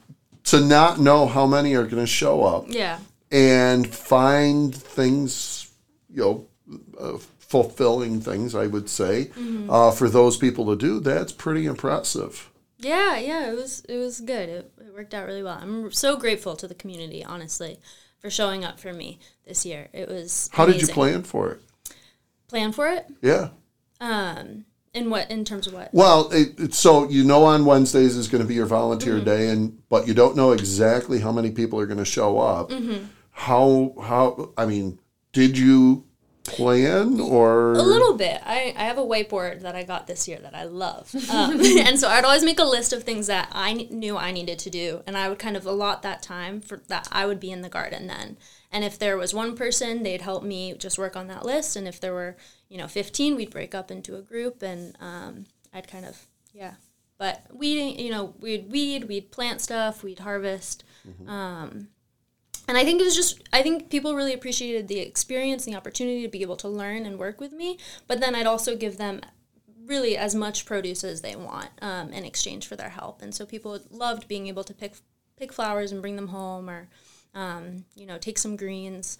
[0.45, 2.99] to not know how many are going to show up yeah,
[3.31, 5.71] and find things,
[6.09, 6.47] you know,
[6.99, 9.69] uh, fulfilling things, I would say, Mm-hmm.
[9.69, 10.99] uh, for those people to do.
[10.99, 12.49] That's pretty impressive.
[12.79, 13.51] yeah, yeah.
[13.51, 14.49] It was it was good.
[14.49, 15.57] It, it worked out really well.
[15.61, 17.79] I'm so grateful to the community, honestly,
[18.19, 19.87] for showing up for me this year.
[19.93, 20.49] It was.
[20.53, 21.61] How did you plan for it?
[22.49, 23.05] Plan for it?
[23.21, 23.49] Yeah.
[24.01, 25.93] Um, in what in terms of what?
[25.93, 29.25] Well, it, it, so you know on Wednesdays is going to be your volunteer Mm-hmm.
[29.25, 32.69] day, and but you don't know exactly how many people are going to show up.
[32.69, 33.05] Mm-hmm.
[33.31, 34.99] How how I mean,
[35.31, 36.05] did you
[36.43, 38.41] plan or A little bit.
[38.43, 41.13] I, I have a whiteboard that I got this year that I love.
[41.31, 44.31] Um, and so I'd always make a list of things that I kn- knew I
[44.31, 45.03] needed to do.
[45.05, 47.69] And I would kind of allot that time for that I would be in the
[47.69, 48.37] garden then.
[48.71, 51.75] And if there was one person, they'd help me just work on that list.
[51.75, 55.45] And if there were, you know, 15, we'd break up into a group and um,
[55.73, 56.73] I'd kind of, yeah.
[57.17, 60.83] But weeding, you know, we'd weed, we'd plant stuff, we'd harvest.
[61.29, 61.87] Um,
[62.67, 65.77] and I think it was just, I think people really appreciated the experience and the
[65.77, 67.77] opportunity to be able to learn and work with me.
[68.07, 69.21] But then I'd also give them
[69.85, 73.23] really as much produce as they want um, in exchange for their help.
[73.23, 74.93] And so people loved being able to pick
[75.35, 76.89] pick flowers and bring them home, or
[77.39, 79.17] um, you know, take some greens.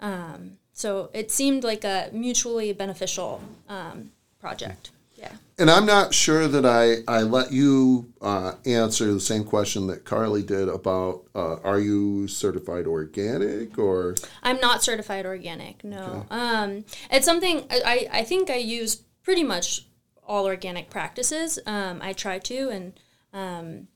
[0.00, 4.90] Um, so it seemed like a mutually beneficial um, project.
[5.14, 5.32] Yeah.
[5.58, 10.06] And I'm not sure that I, I let you uh, answer the same question that
[10.06, 15.84] Carly did about uh, are you certified organic or I'm not certified organic.
[15.84, 19.84] No, um, it's something I, I I think I use pretty much
[20.26, 21.58] all organic practices.
[21.66, 22.92] Um, I try to, and
[23.34, 23.88] um,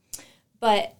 [0.59, 0.93] but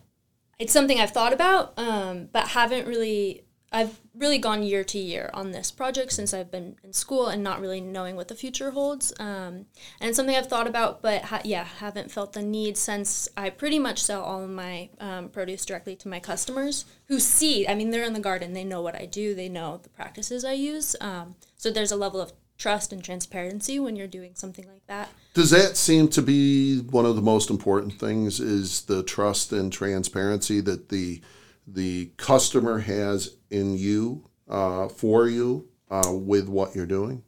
[0.59, 3.41] it's something I've thought about, um, but haven't really.
[3.71, 7.43] I've really gone year to year on this project since I've been in school and
[7.43, 9.11] not really knowing what the future holds.
[9.19, 9.65] Um,
[9.99, 13.49] and it's something I've thought about, but ha- yeah, haven't felt the need since I
[13.49, 17.67] pretty much sell all of my um, produce directly to my customers who see.
[17.67, 20.45] I mean, they're in the garden, they know what I do, they know the practices
[20.45, 20.95] I use.
[21.01, 25.09] Um, so there's a level of trust and transparency when you're doing something like that.
[25.33, 29.71] does that seem to be one of the most important things is the trust and
[29.73, 31.21] transparency that the
[31.67, 37.23] the customer has in you uh, for you uh, with what you're doing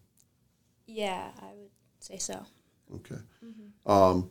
[0.86, 2.46] Yeah, I would say so.
[2.96, 3.22] Okay.
[3.86, 4.30] Um,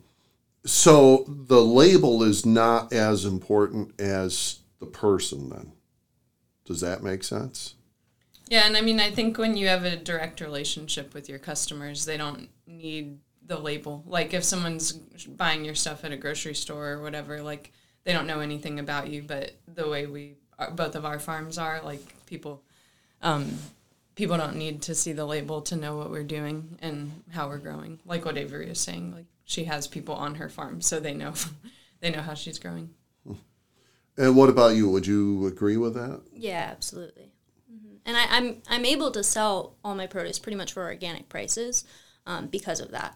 [0.65, 5.71] so the label is not as important as the person, then.
[6.65, 7.75] Does that make sense?
[8.49, 12.05] Yeah, and I mean, I think when you have a direct relationship with your customers,
[12.05, 14.03] they don't need the label.
[14.05, 17.71] Like if someone's buying your stuff at a grocery store or whatever, like
[18.03, 21.57] they don't know anything about you, but the way we uh, both of our farms
[21.57, 22.63] are, like people,
[23.21, 23.57] um,
[24.15, 27.57] people don't need to see the label to know what we're doing and how we're
[27.57, 27.99] growing.
[28.05, 31.33] Like what Avery is saying, like she has people on her farm, so they know,
[31.99, 32.91] they know how she's growing.
[34.17, 34.89] And what about you?
[34.89, 36.23] Would you agree with that?
[36.33, 37.33] Yeah, absolutely.
[38.07, 41.85] And I, I'm I'm able to sell all my produce pretty much for organic prices
[42.25, 43.15] um, because of that.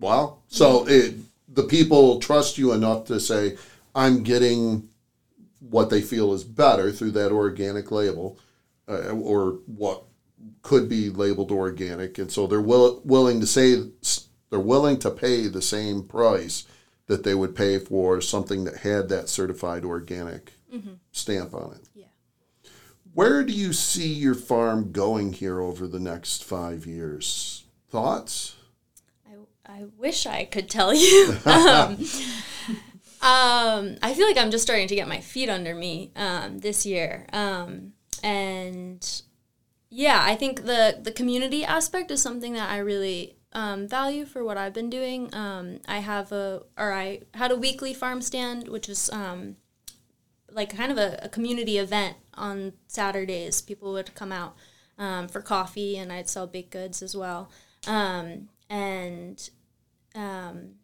[0.00, 0.38] Wow.
[0.48, 1.16] So it,
[1.48, 3.58] the people trust you enough to say,
[3.94, 4.88] I'm getting
[5.60, 8.38] what they feel is better through that organic label
[8.88, 10.04] uh, or what
[10.62, 12.18] could be labeled organic.
[12.18, 13.76] And so they're will, willing to say,
[14.50, 16.64] they're willing to pay the same price
[17.06, 20.52] that they would pay for something that had that certified organic
[21.12, 21.88] stamp on it.
[21.94, 22.06] Yeah.
[23.14, 27.64] Where do you see your farm going here over the next five years?
[27.90, 28.56] Thoughts?
[29.30, 29.34] I,
[29.66, 31.36] I wish I could tell you.
[31.44, 31.98] um,
[33.20, 36.86] um, I feel like I'm just starting to get my feet under me um, this
[36.86, 37.26] year.
[37.34, 39.22] Um, and
[39.90, 44.42] yeah, I think the, the community aspect is something that I really um, value for
[44.42, 45.34] what I've been doing.
[45.34, 49.56] Um, I have a, or I had a weekly farm stand, which is um,
[50.50, 53.60] like kind of a, a community event on Saturdays.
[53.60, 54.56] People would come out
[54.98, 57.50] um, for coffee, and I'd sell baked goods as well.
[57.86, 59.50] Um, and
[60.14, 60.74] um,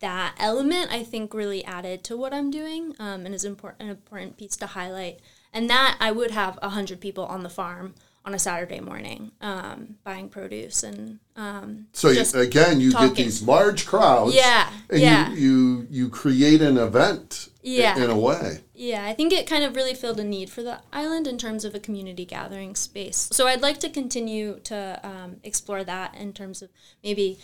[0.00, 3.90] that element, I think, really added to what I'm doing, um, and is important an
[3.90, 5.20] important piece to highlight.
[5.52, 7.94] And that I would have hundred people on the farm
[8.24, 13.42] on a Saturday morning, um, buying produce and um, So you, again, you get these
[13.42, 14.34] large crowds.
[14.34, 15.32] Yeah, And yeah.
[15.32, 17.48] you, you you create an event.
[17.62, 17.96] Yeah.
[17.96, 18.60] In a way.
[18.74, 21.64] Yeah, I think it kind of really filled a need for the island in terms
[21.64, 23.28] of a community gathering space.
[23.32, 26.70] So I'd like to continue to um, explore that in terms of
[27.04, 27.38] maybe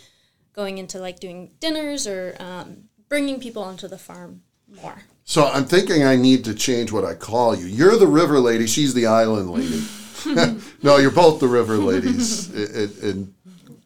[0.53, 4.41] going into like doing dinners or um, bringing people onto the farm
[4.81, 5.03] more.
[5.23, 7.65] So I'm thinking I need to change what I call you.
[7.67, 8.67] You're the river lady.
[8.67, 9.83] She's the island lady.
[10.83, 13.35] no, you're both the river ladies in, in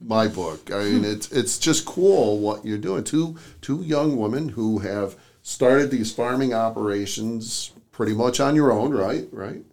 [0.01, 0.71] my book.
[0.71, 3.03] I mean, it's it's just cool what you're doing.
[3.03, 8.91] Two two young women who have started these farming operations pretty much on your own,
[8.91, 9.27] right?
[9.31, 9.63] Right.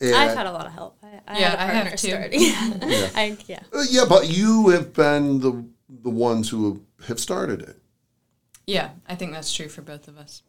[0.00, 0.96] And, I've had a lot of help.
[1.02, 2.08] I, I Yeah, had a I have too.
[2.08, 2.40] starting.
[2.42, 3.60] I, yeah.
[3.72, 5.64] Uh, yeah, but you have been the
[6.02, 7.78] the ones who have started it.
[8.66, 10.42] Yeah, I think that's true for both of us.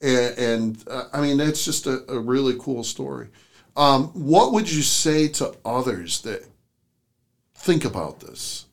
[0.00, 3.28] and, and uh, I mean that's just a, a really cool story.
[3.76, 6.46] Um, what would you say to others that
[7.54, 8.66] think about this?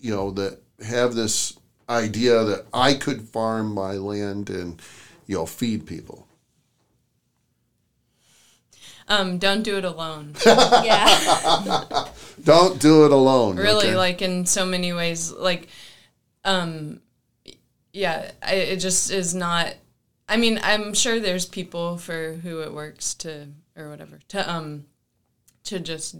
[0.00, 4.80] You know, that have this idea that I could farm my land and
[5.26, 6.26] you know feed people.
[9.08, 10.34] Um, don't do it alone.
[10.46, 12.08] Yeah.
[12.44, 13.56] Don't do it alone.
[13.56, 13.96] really okay?
[13.96, 15.68] like in so many ways like
[16.44, 17.00] um
[17.92, 19.74] yeah I, it just is not
[20.28, 24.86] i mean i'm sure there's people for who it works to or whatever to um
[25.64, 26.16] to just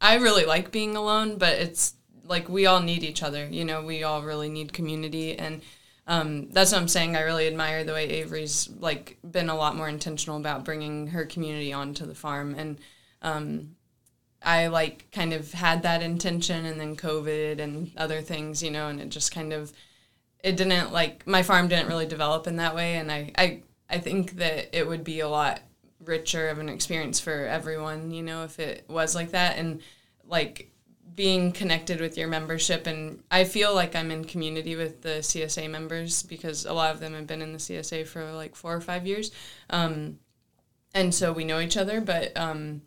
[0.00, 1.94] i really like being alone but it's
[2.24, 5.38] like we all need each other you know we all really need community.
[5.38, 5.62] And
[6.06, 7.16] um, that's what i'm saying.
[7.16, 11.24] I really admire the way avery's like been a lot more intentional about bringing her
[11.24, 12.54] community onto the farm.
[12.56, 12.78] And
[14.44, 18.88] I like kind of had that intention and then COVID and other things, you know,
[18.88, 19.72] and it just kind of
[20.42, 22.96] it didn't like my farm didn't really develop in that way.
[22.96, 25.60] And I I, I think that it would be a lot
[26.04, 29.58] richer of an experience for everyone, you know, if it was like that.
[29.58, 29.80] And
[30.26, 30.70] like
[31.14, 35.68] being connected with your membership and I feel like I'm in community with the CSA
[35.68, 38.80] members because a lot of them have been in the CSA for like 4 or
[38.80, 39.30] 5 years.
[39.70, 40.18] Um,
[40.94, 42.82] and so we know each other, but um,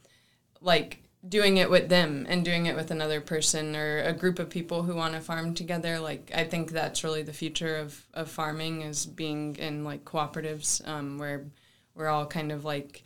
[0.62, 4.50] like doing it with them and doing it with another person or a group of
[4.50, 8.30] people who want to farm together like i think that's really the future of, of
[8.30, 11.46] farming is being in like cooperatives um, where
[11.96, 13.04] we're all kind of like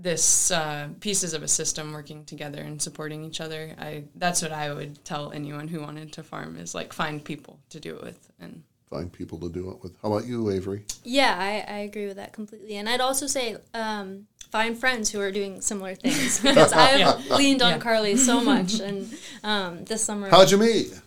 [0.00, 4.52] this uh, pieces of a system working together and supporting each other i that's what
[4.52, 8.02] i would tell anyone who wanted to farm is like find people to do it
[8.02, 9.92] with and Find people to do it with.
[10.00, 10.82] How about you, Avery?
[11.04, 12.76] Yeah, I, I agree with that completely.
[12.76, 17.60] And I'd also say um, find friends who are doing similar things because I've leaned
[17.60, 17.78] on Yeah.
[17.80, 18.80] Carly so much.
[18.80, 20.98] And um, this summer, How'd you meet?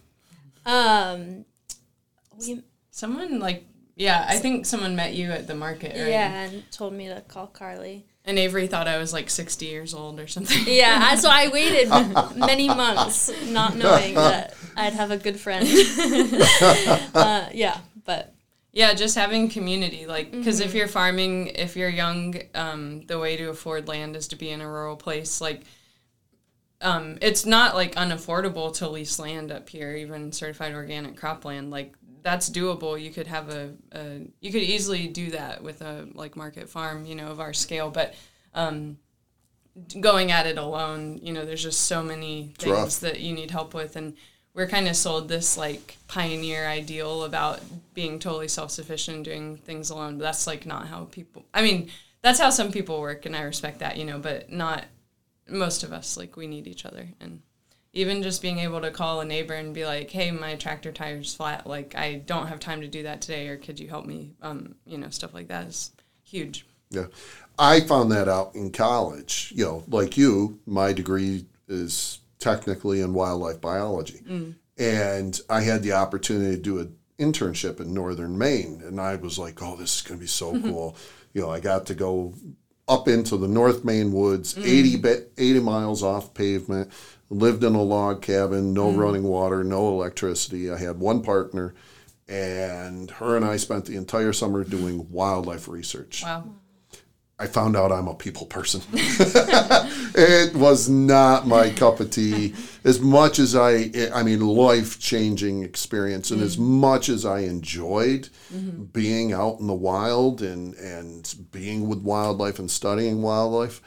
[0.67, 1.43] um,
[2.39, 6.63] we, someone like yeah i think someone met you at the market right yeah, and
[6.71, 8.05] told me to call Carly.
[8.25, 11.47] And avery thought i was like 60 years old or something Yeah, I- so I
[11.49, 11.89] waited
[12.37, 15.67] many months not knowing that I'd have a good friend.
[17.13, 18.33] uh, yeah, but
[18.71, 23.35] Yeah, just having community, like because if you're farming, if you're young, um, the way
[23.37, 25.41] to afford land is to be in a rural place.
[25.41, 25.63] Like,
[26.79, 31.69] um, it's not like unaffordable to lease land up here, even certified organic cropland.
[31.69, 33.01] Like that's doable.
[33.01, 37.05] You could have a, a you could easily do that with a like market farm,
[37.05, 37.89] you know, of our scale.
[37.89, 38.13] But
[38.53, 38.97] um,
[39.99, 43.73] going at it alone, you know, there's just so many things that you need help
[43.73, 44.15] with, and
[44.53, 47.61] we're kind of sold this like pioneer ideal about
[47.93, 51.89] being totally self-sufficient and doing things alone but that's like not how people i mean
[52.21, 54.85] that's how some people work and i respect that you know but not
[55.47, 57.41] most of us like we need each other and
[57.93, 61.33] even just being able to call a neighbor and be like hey my tractor tire's
[61.33, 64.31] flat like i don't have time to do that today or could you help me
[64.41, 65.91] um, you know stuff like that is
[66.23, 67.07] huge Yeah.
[67.59, 69.53] I found that out in college.
[69.55, 74.21] You know, like you, my degree is technically in wildlife biology.
[74.77, 78.81] And I had the opportunity to do an internship in northern Maine.
[78.83, 80.95] And I was like, oh, this is going to be so cool.
[81.33, 82.33] You know, I got to go
[82.87, 86.89] up into the North Maine woods, 80, ba- 80 miles off pavement,
[87.31, 88.99] lived in a log cabin, no mm-hmm.
[88.99, 90.69] running water, no electricity.
[90.69, 91.73] I had one partner.
[92.27, 96.23] And her and I spent the entire summer doing wildlife research.
[96.23, 96.45] wow
[97.41, 98.83] I found out I'm a people person.
[98.93, 102.53] it was not my cup of tea.
[102.83, 106.59] As much as I, I mean, life changing experience, and as mm.
[106.59, 108.83] much as I enjoyed mm-hmm.
[108.83, 113.81] being out in the wild and and being with wildlife and studying wildlife,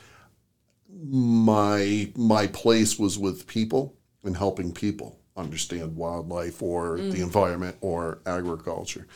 [1.02, 8.20] my my place was with people and helping people understand wildlife or the environment or
[8.26, 9.06] agriculture,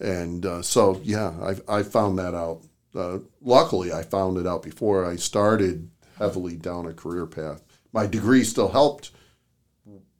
[0.00, 1.32] and uh, so yeah,
[1.68, 2.62] I I found that out
[2.94, 7.62] uh, luckily, I found it out before I started heavily down a career path.
[7.92, 9.10] My degree still helped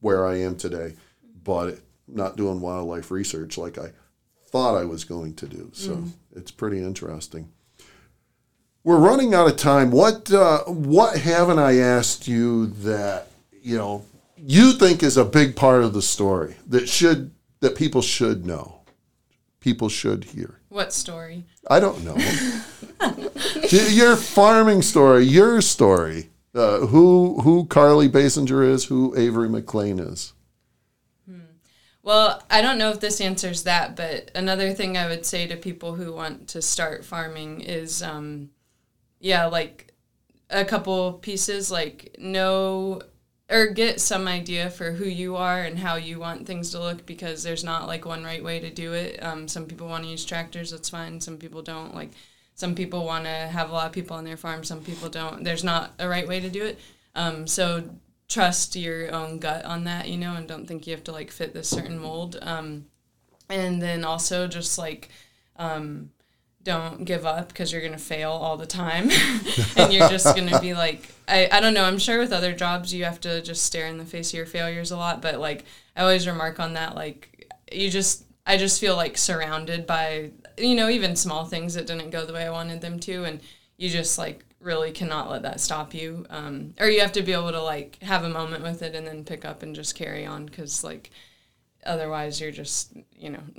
[0.00, 0.94] where I am today,
[1.42, 3.92] but not doing wildlife research like I
[4.48, 5.70] thought I was going to do.
[5.72, 6.04] So
[6.34, 7.50] it's pretty interesting.
[8.84, 9.90] We're running out of time.
[9.90, 13.28] What uh, what haven't I asked you that
[13.62, 14.04] you know
[14.36, 17.30] you think is a big part of the story that should
[17.60, 18.82] that people should know,
[19.60, 20.60] people should hear?
[20.68, 21.44] What story?
[21.70, 22.16] I don't know.
[23.88, 26.28] your farming story, your story.
[26.54, 30.34] Uh, who who Carly Basinger is, who Avery Maclean is.
[32.04, 35.56] Well, I don't know if this answers that, but another thing I would say to
[35.56, 38.50] people who want to start farming is, um,
[39.24, 39.94] yeah, like
[40.50, 43.00] a couple pieces, like know
[43.50, 47.06] or get some idea for who you are and how you want things to look
[47.06, 49.22] because there's not like one right way to do it.
[49.22, 51.22] Um, some people want to use tractors, that's fine.
[51.22, 51.94] Some people don't.
[51.94, 52.10] Like
[52.54, 55.42] some people want to have a lot of people on their farm, some people don't.
[55.42, 56.78] There's not a right way to do it.
[57.14, 57.88] Um, so
[58.28, 61.30] trust your own gut on that, you know, and don't think you have to like
[61.30, 62.38] fit this certain mold.
[62.42, 62.86] Um,
[63.48, 65.08] and then also just like
[65.56, 66.10] um,
[66.64, 69.10] don't give up because you're gonna fail all the time,
[69.76, 71.84] and you're just gonna be like, I, I don't know.
[71.84, 74.46] I'm sure with other jobs you have to just stare in the face of your
[74.46, 75.64] failures a lot, but like
[75.96, 80.74] I always remark on that, like you just I just feel like surrounded by you
[80.74, 83.40] know even small things that didn't go the way I wanted them to, and
[83.76, 87.34] you just like really cannot let that stop you um, or you have to be
[87.34, 90.24] able to like have a moment with it and then pick up and just carry
[90.24, 91.10] on because like
[91.86, 93.40] otherwise you're just you know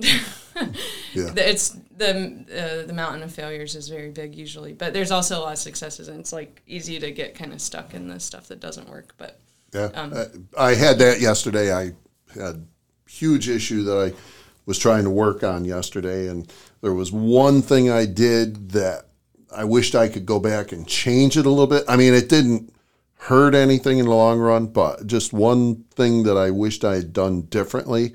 [1.12, 1.32] Yeah.
[1.36, 2.44] It's the
[2.82, 5.58] uh, the mountain of failures is very big usually but there's also a lot of
[5.58, 8.88] successes and it's like easy to get kind of stuck in the stuff that doesn't
[8.88, 9.38] work but
[9.74, 10.26] Yeah, Uh,
[10.58, 11.72] I had that yesterday.
[11.74, 11.92] I
[12.34, 12.66] had
[13.08, 14.12] huge issue that I
[14.64, 16.50] was trying to work on yesterday, and
[16.80, 19.08] there was one thing I did that
[19.54, 21.84] I wished I could go back and change it a little bit.
[21.88, 22.72] I mean, it didn't
[23.26, 27.12] hurt anything in the long run, but just one thing that I wished I had
[27.12, 28.14] done differently,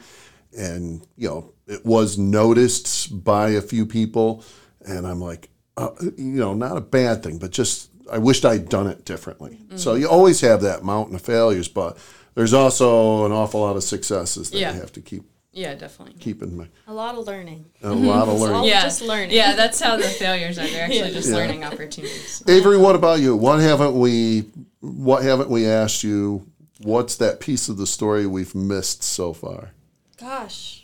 [0.57, 4.43] and you know, it was noticed by a few people,
[4.85, 8.67] and I'm like, uh, you know, not a bad thing, but just I wished I'd
[8.69, 9.59] done it differently.
[9.75, 11.97] So you always have that mountain of failures, but
[12.35, 14.73] there's also an awful lot of successes that Yeah.
[14.73, 16.69] you have to keep yeah definitely keep in mind.
[16.87, 17.65] A lot of learning.
[17.83, 18.63] A lot of learning.
[18.63, 19.31] yeah just learning.
[19.35, 21.35] yeah that's how the failures are they're actually just Yeah.
[21.35, 23.35] learning opportunities Avery, what about you?
[23.35, 24.45] What haven't we
[24.81, 26.47] what haven't we asked you?
[26.81, 29.71] What's that piece of the story we've missed so far?
[30.19, 30.83] Gosh,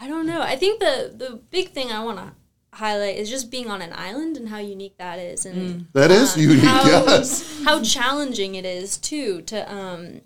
[0.00, 0.40] I don't know.
[0.40, 2.32] I think the the big thing I want to
[2.72, 6.36] highlight is just being on an island and how unique that is, and That is
[6.36, 7.62] unique, how yes.
[7.64, 10.22] how challenging it is too to um,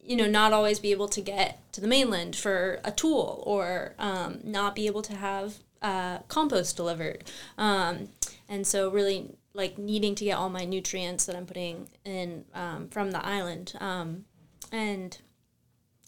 [0.00, 3.94] you know not always be able to get to the mainland for a tool or
[3.98, 7.24] um, not be able to have uh, compost delivered,
[7.56, 8.08] um,
[8.48, 12.88] and so really like needing to get all my nutrients that I'm putting in um,
[12.88, 14.24] from the island, um,
[14.72, 15.18] and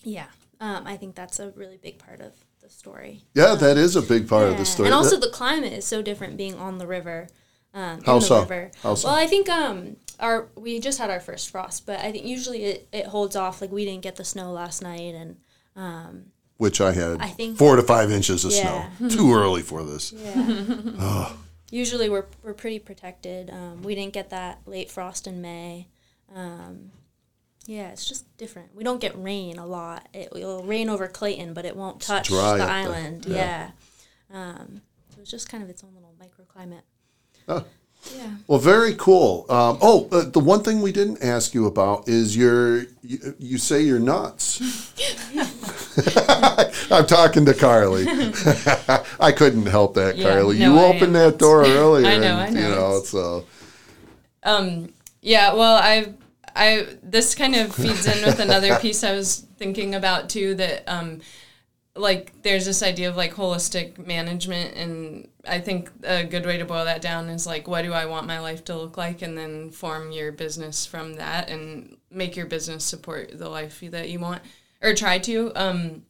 [0.05, 0.29] yeah,
[0.61, 2.33] um, I think that's a really big part of
[2.63, 3.25] the story.
[3.35, 4.87] Yeah, that is a big part of the story.
[4.87, 7.29] And also That- the climate is so different being on the river.
[7.75, 8.41] Um, How so?
[8.41, 8.71] river.
[8.83, 9.09] How so?
[9.09, 12.65] Well, I think um our we just had our first frost, but I think usually
[12.65, 13.61] it, it holds off.
[13.61, 15.37] Like we didn't get the snow last night, and
[15.77, 16.27] um,
[16.57, 18.91] which I had I think- four to five inches of Yeah.
[18.99, 19.09] snow.
[19.09, 20.13] Too early for this.
[20.17, 21.33] yeah.
[21.71, 23.51] Usually we're we're pretty protected.
[23.51, 25.89] Um, we didn't get that late frost in May.
[26.35, 26.91] Um,
[27.67, 28.75] yeah, it's just different.
[28.75, 30.09] We don't get rain a lot.
[30.13, 32.69] It will rain over Clayton, but it won't touch the there.
[32.69, 33.27] island.
[33.27, 33.71] Yeah.
[34.31, 34.37] Yeah.
[34.37, 34.83] Um,
[35.15, 36.83] so it's just kind of its own little microclimate.
[37.47, 37.65] Huh.
[38.17, 38.31] Yeah.
[38.47, 39.45] Well, very cool.
[39.51, 42.85] Um, oh, uh, the one thing we didn't ask you about is your.
[43.03, 44.61] You, you say you're nuts.
[46.91, 48.05] I'm talking to Carly.
[49.21, 50.59] I couldn't help that, Yeah, Carly.
[50.59, 51.13] no, you I opened am.
[51.15, 52.07] that door earlier.
[52.07, 52.69] I know, and, I know.
[52.69, 53.47] You know, so
[54.43, 56.15] Um, yeah, well, I,
[56.55, 60.55] I, this kind of feeds in with another piece I was thinking about too.
[60.55, 61.21] That, um,
[61.97, 66.65] like, there's this idea of like holistic management, and I think a good way to
[66.65, 69.37] boil that down is like, what do I want my life to look like, and
[69.37, 74.19] then form your business from that, and make your business support the life that you
[74.21, 74.43] want,
[74.83, 76.03] or try to, um,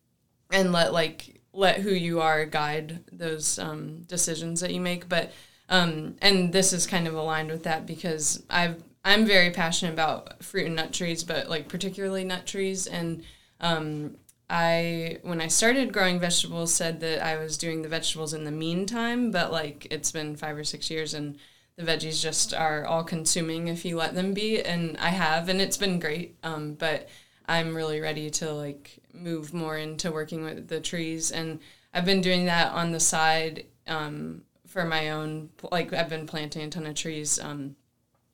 [0.52, 5.32] and let like let who you are guide those um, decisions that you make, but
[5.68, 10.42] um, and this is kind of aligned with that because I've I'm very passionate about
[10.42, 12.86] fruit and nut trees, but like particularly nut trees.
[12.86, 13.22] And
[13.60, 14.16] um,
[14.48, 18.50] I when I started growing vegetables, said that I was doing the vegetables in the
[18.50, 21.38] meantime, but like it's been five or six years and
[21.76, 25.60] the veggies just are all consuming if you let them be, and I have, and
[25.60, 26.36] it's been great.
[26.42, 27.08] Um, but
[27.50, 31.58] I'm really ready to like move more into working with the trees, and
[31.92, 35.50] I've been doing that on the side um, for my own.
[35.72, 37.74] Like I've been planting a ton of trees um,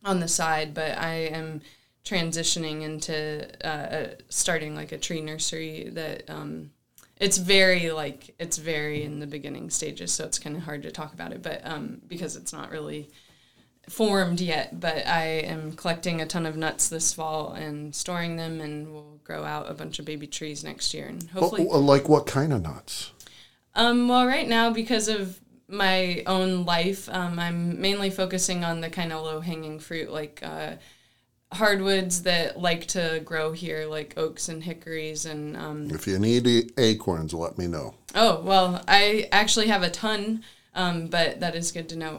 [0.04, 1.62] on the side, but I am
[2.04, 6.70] transitioning into uh, starting like a tree nursery that um,
[7.16, 10.92] it's very like it's very in the beginning stages, so it's kind of hard to
[10.92, 13.08] talk about it, but um, because it's not really
[13.88, 14.80] formed yet.
[14.80, 19.20] But I am collecting a ton of nuts this fall and storing them, and we'll
[19.24, 21.64] grow out a bunch of baby trees next year, and hopefully.
[21.64, 23.12] Like what kind of nuts?
[23.74, 28.88] Um, well, right now, because of my own life, um, I'm mainly focusing on the
[28.88, 30.76] kind of low hanging fruit, like uh,
[31.52, 35.26] hardwoods that like to grow here, like oaks and hickories.
[35.26, 37.94] And um, If you need acorns, let me know.
[38.14, 40.42] oh, well, I actually have a ton,
[40.74, 42.18] um, but that is good to know.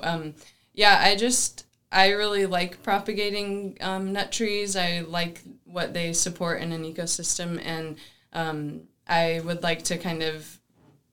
[0.77, 4.75] Yeah, I just, I really like propagating um, nut trees.
[4.75, 7.97] I like what they support in an ecosystem, and
[8.31, 10.59] um, I would like to kind of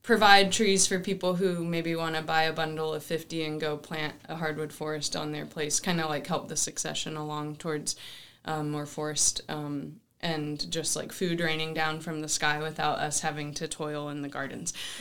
[0.03, 3.79] provide trees for people who maybe want to buy a bundle of 50 and go
[3.79, 7.97] plant a hardwood forest on their place kind of like help the succession along towards
[8.45, 13.21] um, more forest um, and just like food raining down from the sky without us
[13.21, 14.73] having to toil in the gardens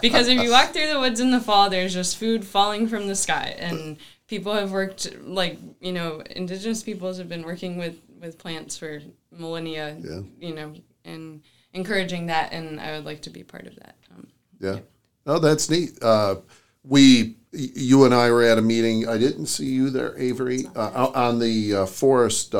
[0.00, 3.06] because if you walk through the woods in the fall there's just food falling from
[3.06, 7.96] the sky and people have worked like you know indigenous peoples have been working with
[8.20, 10.20] with plants for millennia Yeah.
[10.40, 10.74] you know
[11.04, 11.42] and
[11.72, 14.26] encouraging that and i would like to be part of that um,
[14.60, 14.78] Yeah.
[15.26, 15.92] Oh, that's neat.
[16.02, 16.36] Uh,
[16.86, 19.08] we, you and I were at a meeting.
[19.08, 22.54] I didn't see you there, Avery, uh, on the uh, forest.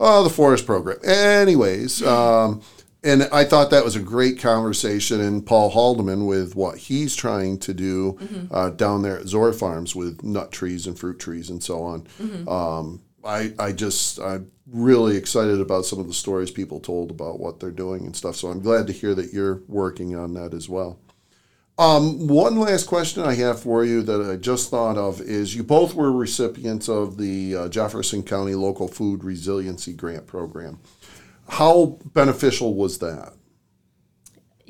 [0.00, 0.98] Oh, the forest program.
[1.04, 2.62] Anyways, um,
[3.02, 5.20] and I thought that was a great conversation.
[5.20, 8.18] And Paul Haldeman with what he's trying to do
[8.50, 12.06] uh, down there at Zora Farms with nut trees and fruit trees and so on.
[12.48, 17.38] Um, I, I just I'm really excited about some of the stories people told about
[17.40, 18.36] what they're doing and stuff.
[18.36, 20.98] So I'm glad to hear that you're working on that as well.
[21.76, 25.64] Um, one last question I have for you that I just thought of is you
[25.64, 30.78] both were recipients of the uh, Jefferson County Local Food Resiliency Grant Program.
[31.48, 33.34] How beneficial was that?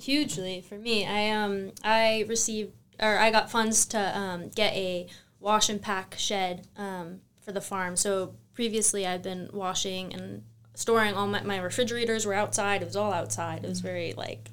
[0.04, 1.06] hugely for me.
[1.06, 5.08] I um I received or I got funds to um, get a
[5.40, 7.96] wash and pack shed um, for the farm.
[7.96, 10.42] So previously I'd been washing and
[10.74, 12.82] storing all my, my refrigerators were outside.
[12.82, 13.64] It was all outside.
[13.64, 14.50] It was very like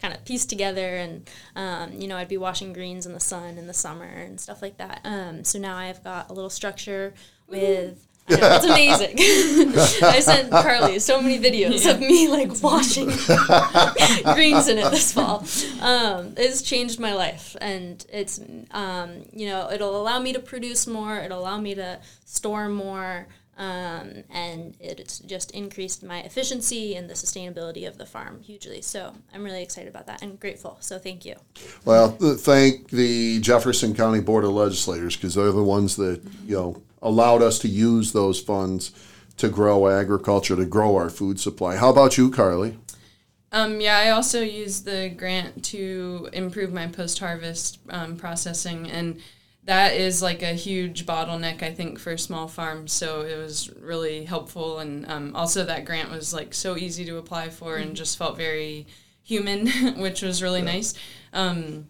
[0.00, 3.58] kind of pieced together and um, you know I'd be washing greens in the sun
[3.58, 5.00] in the summer and stuff like that.
[5.04, 7.14] Um, so now I've got a little structure
[7.46, 8.04] with.
[8.28, 9.16] Know, it's amazing.
[10.06, 13.06] I sent Carly so many videos of me like washing
[14.34, 15.46] greens in it this fall.
[15.80, 18.38] Um, it's changed my life, and it's
[18.72, 21.16] um, you know it'll allow me to produce more.
[21.16, 23.28] It'll allow me to store more,
[23.58, 28.80] um, and it's just increased my efficiency and the sustainability of the farm hugely.
[28.80, 30.78] So I'm really excited about that and grateful.
[30.80, 31.34] So thank you.
[31.84, 36.82] Well, thank the Jefferson County Board of Legislators because they're the ones that you know
[37.02, 38.92] allowed us to use those funds
[39.38, 41.76] to grow agriculture, to grow our food supply.
[41.76, 42.78] How about you, Carly?
[43.50, 49.20] Um, yeah, I also used the grant to improve my post harvest um, processing, and
[49.64, 52.92] that is like a huge bottleneck, I think, for small farms.
[52.92, 57.18] So it was really helpful, and um, also that grant was like so easy to
[57.18, 58.86] apply for and just felt very
[59.22, 59.66] human,
[59.98, 60.94] which was really nice.
[61.32, 61.88] Um,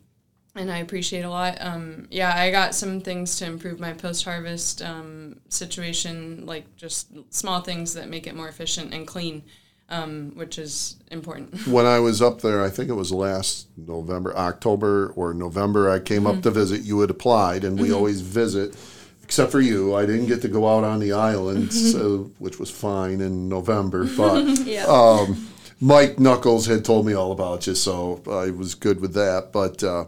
[0.59, 1.57] and I appreciate a lot.
[1.61, 7.13] Um, yeah, I got some things to improve my post harvest um, situation, like just
[7.33, 9.45] small things that make it more efficient and clean,
[9.89, 11.67] um, which is important.
[11.67, 15.99] when I was up there, I think it was last November, October or November, I
[16.01, 16.83] came up to visit.
[16.83, 18.77] You had applied, and we always visit,
[19.23, 19.95] except for you.
[19.95, 24.05] I didn't get to go out on the island, so, which was fine in November.
[24.17, 24.85] But Yeah.
[24.87, 25.49] um,
[25.81, 29.53] Mike Knuckles had told me all about you, so I was good with that.
[29.53, 30.07] But uh,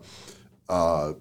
[0.70, 1.12] uh,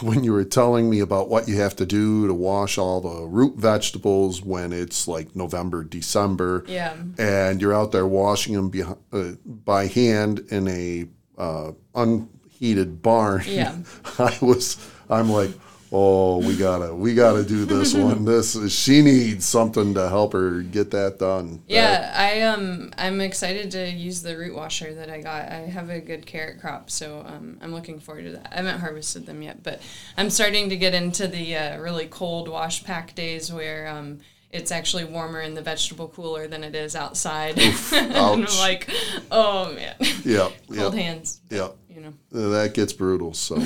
[0.00, 3.26] when you were telling me about what you have to do to wash all the
[3.26, 6.96] root vegetables when it's like November, December, Yeah.
[7.18, 13.42] and you're out there washing them behi- uh, by hand in a uh, unheated barn.
[13.46, 13.76] Yeah.
[14.18, 14.76] I was.
[15.10, 15.50] I'm like,
[15.92, 18.24] oh, we gotta, we gotta do this one.
[18.24, 21.62] This is, she needs something to help her get that done.
[21.66, 25.50] Yeah, I um I'm excited to use the root washer that I got.
[25.50, 28.48] I have a good carrot crop, so um, I'm looking forward to that.
[28.52, 29.80] I haven't harvested them yet, but
[30.16, 34.20] I'm starting to get into the uh, really cold wash pack days where um
[34.56, 37.58] it's actually warmer in the vegetable cooler than it is outside.
[37.92, 38.90] and I'm like,
[39.30, 41.40] oh man, yeah, cold yeah, hands.
[41.50, 41.68] yeah.
[41.88, 42.50] You know.
[42.52, 43.32] That gets brutal.
[43.32, 43.56] So,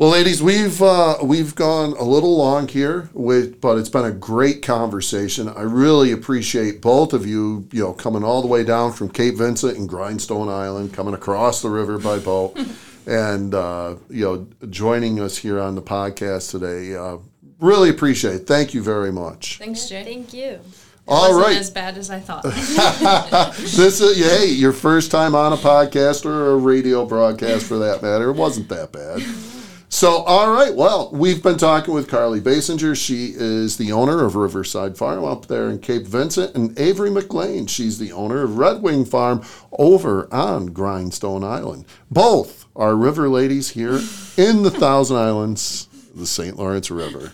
[0.00, 4.10] well, ladies, we've uh, we've gone a little long here, with, but it's been a
[4.10, 5.46] great conversation.
[5.46, 9.36] I really appreciate both of you, you know, coming all the way down from Cape
[9.36, 12.58] Vincent and Grindstone Island, coming across the river by boat,
[13.06, 16.96] and uh, you know joining us here on the podcast today.
[16.96, 17.18] Uh,
[17.58, 18.46] really appreciate it.
[18.46, 19.58] Thank you very much.
[19.58, 20.02] Thanks, Jay.
[20.02, 20.60] Thank you.
[21.06, 21.56] All Wasn't right.
[21.58, 22.44] as bad as I thought.
[23.58, 28.00] this is hey, your first time on a podcast or a radio broadcast for that
[28.00, 28.30] matter.
[28.30, 29.20] It wasn't that bad.
[30.00, 30.74] So, all right.
[30.74, 32.96] Well, we've been talking with Carly Basinger.
[32.96, 37.66] She is the owner of Riverside Farm up there in Cape Vincent, and Avery Maclean.
[37.66, 41.84] She's the owner of Red Wing Farm over on Grindstone Island.
[42.10, 44.00] Both are river ladies here
[44.38, 46.56] in the Thousand Islands, the St.
[46.56, 47.32] Lawrence River.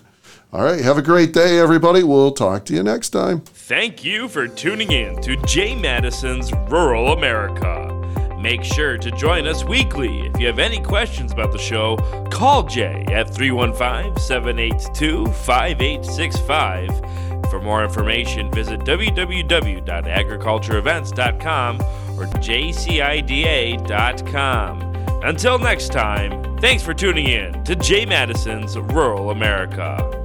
[0.52, 0.80] All right.
[0.80, 2.02] Have a great day, everybody.
[2.02, 3.42] We'll talk to you next time.
[3.42, 8.05] Thank you for tuning in to Jay Matteson's Rural America.
[8.46, 10.20] Make sure to join us weekly.
[10.20, 11.96] If you have any questions about the show,
[12.30, 17.50] call Jay at 315 782 5865.
[17.50, 24.80] For more information, visit www.agricultureevents.com or jcida.com.
[25.24, 30.15] Until next time, thanks for tuning in to Jay Matteson's Rural America.